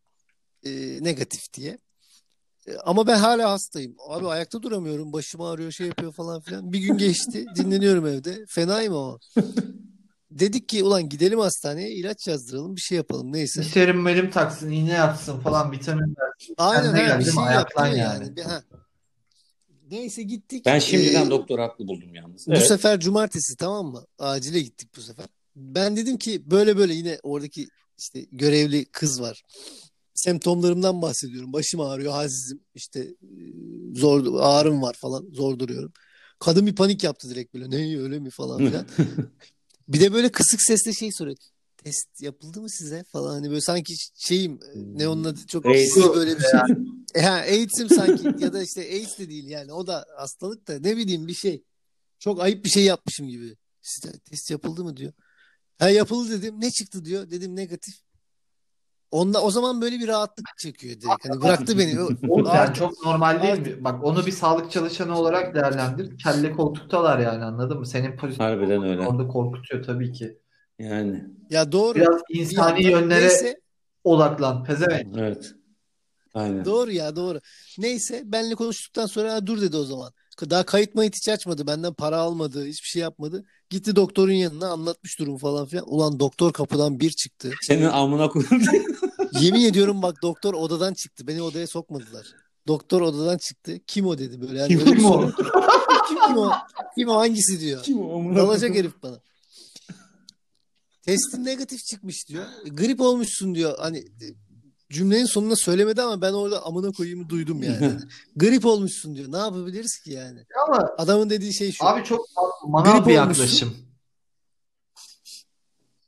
[0.65, 1.79] Ee, negatif diye.
[2.67, 3.97] Ee, ama ben hala hastayım.
[4.09, 5.13] Abi ayakta duramıyorum.
[5.13, 6.73] Başım ağrıyor şey yapıyor falan filan.
[6.73, 7.47] Bir gün geçti.
[7.57, 8.45] dinleniyorum evde.
[8.49, 9.19] Fenayım ama.
[10.39, 13.61] Dedik ki ulan gidelim hastaneye ilaç yazdıralım bir şey yapalım neyse.
[13.61, 16.55] Bir serum merim taksın, iğne yapsın falan vitamin versin.
[16.59, 17.99] Aynen gel bir şey yaptı yani.
[17.99, 18.37] yani.
[18.37, 18.63] Bir- ha.
[19.91, 20.67] Neyse gittik.
[20.67, 22.47] Ben şimdiden Ee, doktor haklı buldum yalnız.
[22.47, 22.67] Bu Evet.
[22.69, 24.05] sefer cumartesi tamam mı?
[24.19, 25.27] Acile gittik bu sefer.
[25.57, 27.69] Ben dedim ki böyle böyle yine oradaki
[27.99, 29.43] işte görevli kız var.
[30.15, 31.53] Semptomlarımdan bahsediyorum.
[31.53, 32.61] Başım ağrıyor, halsizim.
[32.75, 33.09] işte
[33.95, 35.27] zor ağrım var falan.
[35.33, 35.93] Zor duruyorum.
[36.39, 37.71] Kadın bir panik yaptı direkt böyle.
[37.71, 38.87] Ne öyle mi falan filan.
[39.89, 41.37] bir de böyle kısık sesle şey soruyor.
[41.77, 46.15] Test yapıldı mı size falan hani böyle sanki şeyim e, ne onun adı çok gizli
[46.15, 46.61] böyle bir şey.
[47.15, 50.79] E, ha, AIDS'im sanki ya da işte AIDS de değil yani o da hastalık da
[50.79, 51.63] ne bileyim bir şey.
[52.19, 53.57] Çok ayıp bir şey yapmışım gibi.
[53.83, 55.13] Size test yapıldı mı diyor.
[55.79, 56.61] Ha yapıldı dedim.
[56.61, 57.31] Ne çıktı diyor.
[57.31, 57.95] Dedim negatif.
[59.11, 61.29] Onda o zaman böyle bir rahatlık çekiyor direkt.
[61.29, 62.01] Hani bıraktı beni.
[62.01, 63.85] O- O yani çok normal değil mi?
[63.85, 66.19] Bak onu bir sağlık çalışanı olarak değerlendir.
[66.19, 67.87] Kelle koltuktalar yani anladın mı?
[67.87, 69.07] Senin pozisyon Harbiden öyle.
[69.07, 70.39] orada korkutuyor tabii ki.
[70.79, 71.95] Yani Ya doğru.
[71.95, 73.61] Biraz Bir insani yandan- yönlere Neyse,
[74.05, 74.65] odaklan.
[74.65, 75.17] Pezevenk.
[75.19, 75.55] evet.
[76.35, 76.65] Aynen.
[76.65, 77.41] doğru ya doğru.
[77.79, 80.13] Neyse benle konuştuktan sonra "Ha, dur dedi o zaman.
[80.51, 81.67] Daha kayıt mayıt hiç açmadı.
[81.67, 82.65] Benden para almadı.
[82.67, 83.45] Hiçbir şey yapmadı.
[83.71, 85.85] Gitti doktorun yanına anlatmış durum falan filan.
[85.93, 87.51] Ulan doktor kapıdan bir çıktı.
[87.63, 88.63] Senin amına koyayım.
[89.41, 91.27] Yemin ediyorum bak doktor odadan çıktı.
[91.27, 92.27] Beni odaya sokmadılar.
[92.67, 93.79] Doktor odadan çıktı.
[93.87, 94.59] Kim o dedi böyle.
[94.59, 95.13] Yani Kim o?
[95.13, 95.35] soru.
[96.09, 96.53] Kim, kim o?
[96.99, 97.83] Kim o hangisi diyor.
[97.83, 99.21] Kim o Dalacak herif bana.
[101.03, 102.45] Testin negatif çıkmış diyor.
[102.67, 103.79] Grip olmuşsun diyor.
[103.79, 104.05] Hani
[104.91, 107.93] cümlenin sonuna söylemedi ama ben orada amına koyayımı duydum yani.
[108.37, 109.33] Grip olmuşsun diyor.
[109.33, 110.45] Ne yapabiliriz ki yani?
[110.69, 111.85] Ama Adamın dediği şey şu.
[111.87, 112.27] abi çok
[112.67, 113.43] manav bir olmuşsun.
[113.43, 113.75] yaklaşım.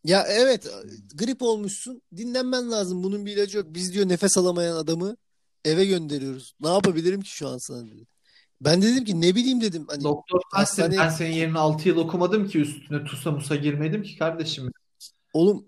[0.04, 0.68] Ya evet
[1.14, 2.02] grip olmuşsun.
[2.16, 3.02] Dinlenmen lazım.
[3.02, 3.66] Bunun bir ilacı yok.
[3.70, 5.16] Biz diyor nefes alamayan adamı
[5.64, 6.54] eve gönderiyoruz.
[6.60, 8.06] Ne yapabilirim ki şu an sana dedi.
[8.60, 9.86] Ben dedim ki ne bileyim dedim.
[9.88, 14.18] Hani Doktor hastane- Ben senin yerine 6 yıl okumadım ki üstüne tusa musa girmedim ki
[14.18, 14.70] kardeşim.
[15.32, 15.64] oğlum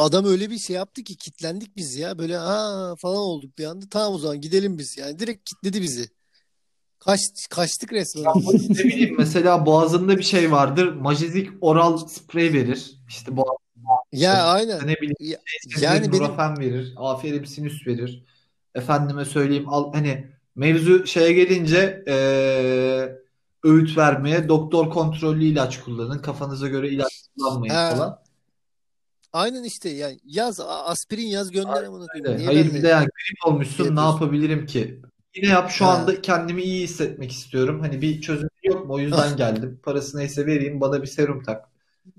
[0.00, 2.18] adam öyle bir şey yaptı ki kitlendik biz ya.
[2.18, 3.86] Böyle ha falan olduk bir anda.
[3.90, 4.98] Tamam o zaman gidelim biz.
[4.98, 6.08] Yani direkt kitledi bizi.
[6.98, 7.20] Kaç,
[7.50, 8.22] kaçtık resmen.
[8.22, 8.32] Ya
[8.68, 10.92] ne bileyim mesela boğazında bir şey vardır.
[10.92, 13.00] Majezik oral sprey verir.
[13.08, 13.56] İşte boğaz
[14.12, 14.86] Ya aynen.
[14.86, 15.38] ne bileyim Ya-
[15.74, 16.94] yani yani benim Nurofen verir.
[16.96, 18.24] Aferin sinüs verir.
[18.74, 20.26] Efendime söyleyeyim al, hani
[20.56, 23.18] mevzu şeye gelince eee,
[23.64, 26.18] öğüt vermeye doktor kontrollü ilaç kullanın.
[26.18, 28.18] Kafanıza göre ilaç kullanmayın Ha, falan.
[29.32, 32.26] Aynen işte yani yaz aspirin yaz gönder amına koyayım.
[32.26, 35.00] Evet, Niye Hayır bir de yani grip olmuşsun ne yapabilirim ki?
[35.36, 35.90] Yine yap şu Ha.
[35.90, 37.80] anda kendimi iyi hissetmek istiyorum.
[37.80, 38.94] Hani bir çözüm yok mu?
[38.94, 39.80] O yüzden geldim.
[39.82, 41.70] Parası neyse vereyim bana bir serum tak.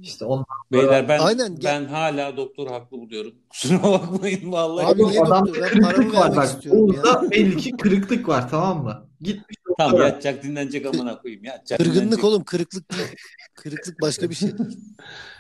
[0.01, 1.57] İşte ondan Beyler ben Aynen.
[1.63, 3.33] ben hala doktor haklı buluyorum.
[3.49, 4.85] Kusura bakmayın vallahi.
[4.85, 5.67] Abi niye adamda doktor?
[5.69, 6.49] Kırıklık var bak.
[6.71, 9.09] Orada belli ki kırıklık var tamam mı?
[9.21, 11.43] Gitmiş Tamam yatacak dinlenecek amına koyayım.
[11.43, 12.23] Yatacak Kırgınlık dinlenecek.
[12.23, 13.07] oğlum kırıklık değil.
[13.55, 14.49] Kırıklık başka bir şey.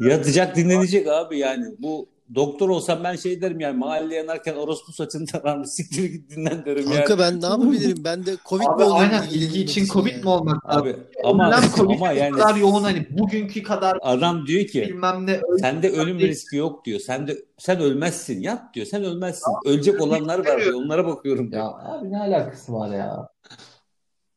[0.00, 1.64] Yatacak dinlenecek abi yani.
[1.78, 6.64] Bu doktor olsam ben şey derim yani mahalle yanarken orospu saçını tararmış siktir git dinlen
[6.64, 6.94] derim yani.
[7.04, 8.04] Kanka ben ne yapabilirim?
[8.04, 9.12] Ben de Covid Abi mi olayım?
[9.12, 10.22] aynen ilgi için Covid yani.
[10.22, 10.82] mi olmak lazım?
[10.82, 15.40] Abi ama Covid ama yani kadar yoğun hani bugünkü kadar adam diyor ki bilmem ne
[15.60, 17.00] sende ölüm riski yok diyor.
[17.00, 18.40] Sen de sen ölmezsin.
[18.42, 18.86] Yat diyor.
[18.86, 19.52] Sen ölmezsin.
[19.66, 20.74] Ölecek olanlar var diyor.
[20.74, 21.62] Onlara bakıyorum diyor.
[21.62, 23.28] Ya abi ne alakası var ya?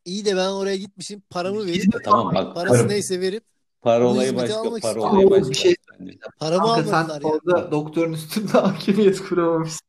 [0.05, 1.23] İyi de ben oraya gitmişim.
[1.29, 2.55] Paramı verip Tamam bak.
[2.55, 3.43] parası Para- neyse verip
[3.83, 5.11] Para olayı başka, almak para istiyorum.
[5.13, 5.49] olayı Ama başka.
[5.49, 6.17] bir şey- Yani.
[6.39, 7.27] paramı Kanka sen almadılar ya.
[7.29, 9.87] orada doktorun üstünde hakimiyet kuramamışsın.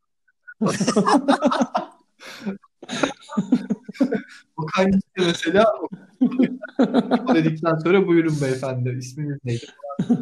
[4.56, 5.64] o kaynakta mesela
[7.34, 9.66] dedikten sonra buyurun beyefendi isminiz neydi?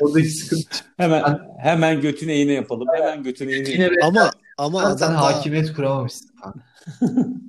[0.00, 2.88] Oradaki sıkıntı Hemen hemen götüne iğne yapalım.
[2.94, 4.00] Hemen götüne iğne yapalım.
[4.02, 6.30] Ama ama sen adam daha, hakimiyet kuramamışsın.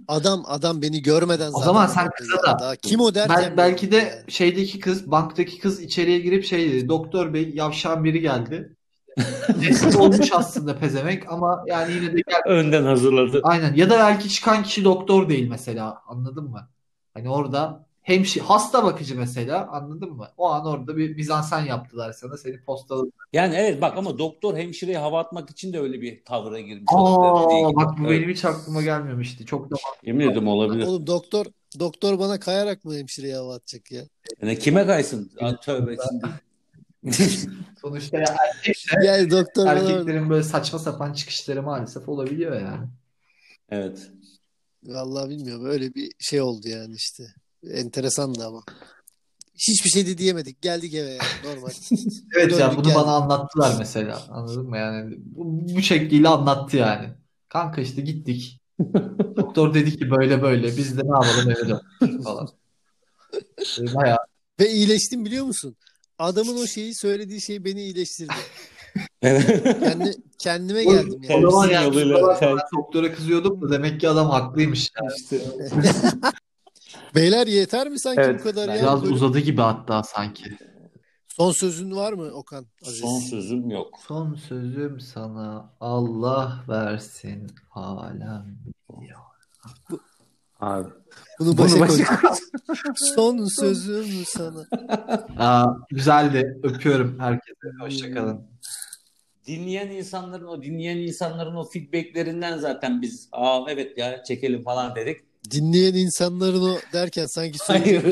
[0.08, 3.38] adam adam beni görmeden O zaten zaman sen orada kıza da- daha kim o derken
[3.38, 4.12] Bel- belki de yani.
[4.28, 6.90] şeydeki kız, banktaki kız içeriye girip şey dedi.
[6.90, 8.76] Doktor bey yavşan biri geldi.
[9.70, 12.42] Eski olmuş aslında pezemek ama yani yine de gel.
[12.46, 13.40] Önden hazırladı.
[13.44, 13.74] Aynen.
[13.74, 16.02] Ya da belki çıkan kişi doktor değil mesela.
[16.08, 16.70] Anladın mı?
[17.14, 20.28] Hani orada hemşi hasta bakıcı mesela anladın mı?
[20.38, 22.38] O an orada bir mizansen yaptılar sana.
[22.38, 23.10] Seni postaladı.
[23.34, 26.92] Yani evet bak ama doktor hemşireye hava atmak için de öyle bir tavra girmiş.
[26.96, 29.46] Aa bak bu benim hiç aklıma gelmemişti.
[29.46, 30.88] Çok da Yemin ederim olabilir.
[30.88, 31.46] Oğlum doktor
[31.80, 34.04] doktor bana kayarak mı hemşireye hava atacak ya?
[34.42, 35.32] Yani kime kaysın?
[35.42, 36.26] Aa, tövbe şimdi.
[37.82, 42.88] sonuçta ya erkek de Yani doktor bana erkeklerin böyle saçma sapan çıkışları maalesef olabiliyor yani.
[43.70, 44.12] evet.
[44.84, 47.24] Vallahi bilmiyorum öyle bir şey oldu yani işte.
[47.72, 48.64] Enteresandı ama.
[49.56, 50.62] Hiçbir şey de diyemedik.
[50.62, 51.70] Geldik eve yani normal.
[52.38, 52.96] Evet ya bunu geldik.
[52.96, 54.22] bana anlattılar mesela.
[54.30, 55.16] Anladın mı yani?
[55.20, 55.44] Bu,
[55.76, 57.10] bu şekliyle anlattı yani.
[57.50, 58.62] Kanka işte gittik.
[59.38, 60.68] Doktor dedi ki böyle böyle.
[60.68, 62.50] Biz de ne yapalım eve döndük falan.
[63.80, 64.18] Bayağı
[64.60, 65.76] Ve iyileştim biliyor musun?
[66.20, 68.34] Adamın o şeyi söylediği şey beni iyileştirdi.
[69.22, 71.48] Kendi, kendime geldim yani.
[71.48, 72.38] o zaman yani yoluyla
[72.78, 74.92] doktora kızıyordum da demek ki adam haklıymış.
[75.02, 75.12] Yani.
[75.18, 75.42] İşte.
[77.16, 78.76] Beyler yeter mi sanki Evet, bu kadar ya?
[78.76, 80.44] Biraz Böyle- uzadı gibi hatta sanki.
[81.28, 82.66] Son sözün var mı Okan?
[82.86, 83.00] Aziz?
[83.00, 84.00] Son sözüm yok.
[84.08, 88.58] Son sözüm sana Allah versin alem.
[90.60, 90.90] Abi.
[91.42, 92.00] Bunu Bunu başa koy.
[92.68, 94.66] başa Son sözüm sana.
[95.38, 96.60] Aa, güzeldi.
[96.64, 97.68] Öpüyorum herkese.
[97.80, 98.42] Hoşçakalın.
[99.48, 105.18] dinleyen insanların o dinleyen insanların o feedbacklerinden zaten biz aa evet ya çekelim falan dedik.
[105.52, 108.04] Dinleyen insanların o derken sanki Hayır.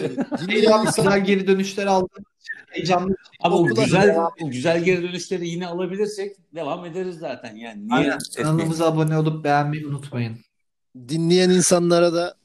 [0.41, 1.05] Dinleyen abi, insan...
[1.05, 2.23] güzel geri dönüşler aldım.
[2.69, 3.15] Heyecanlı.
[3.43, 7.87] Ama o güzel o güzel geri dönüşleri yine alabilirsek devam ederiz zaten yani.
[7.87, 8.17] Niye Aynen.
[8.37, 10.37] Kanalımıza abone olup beğenmeyi unutmayın.
[11.07, 12.38] Dinleyen insanlara da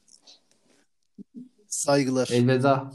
[1.75, 2.27] saygılar.
[2.31, 2.91] Elveda.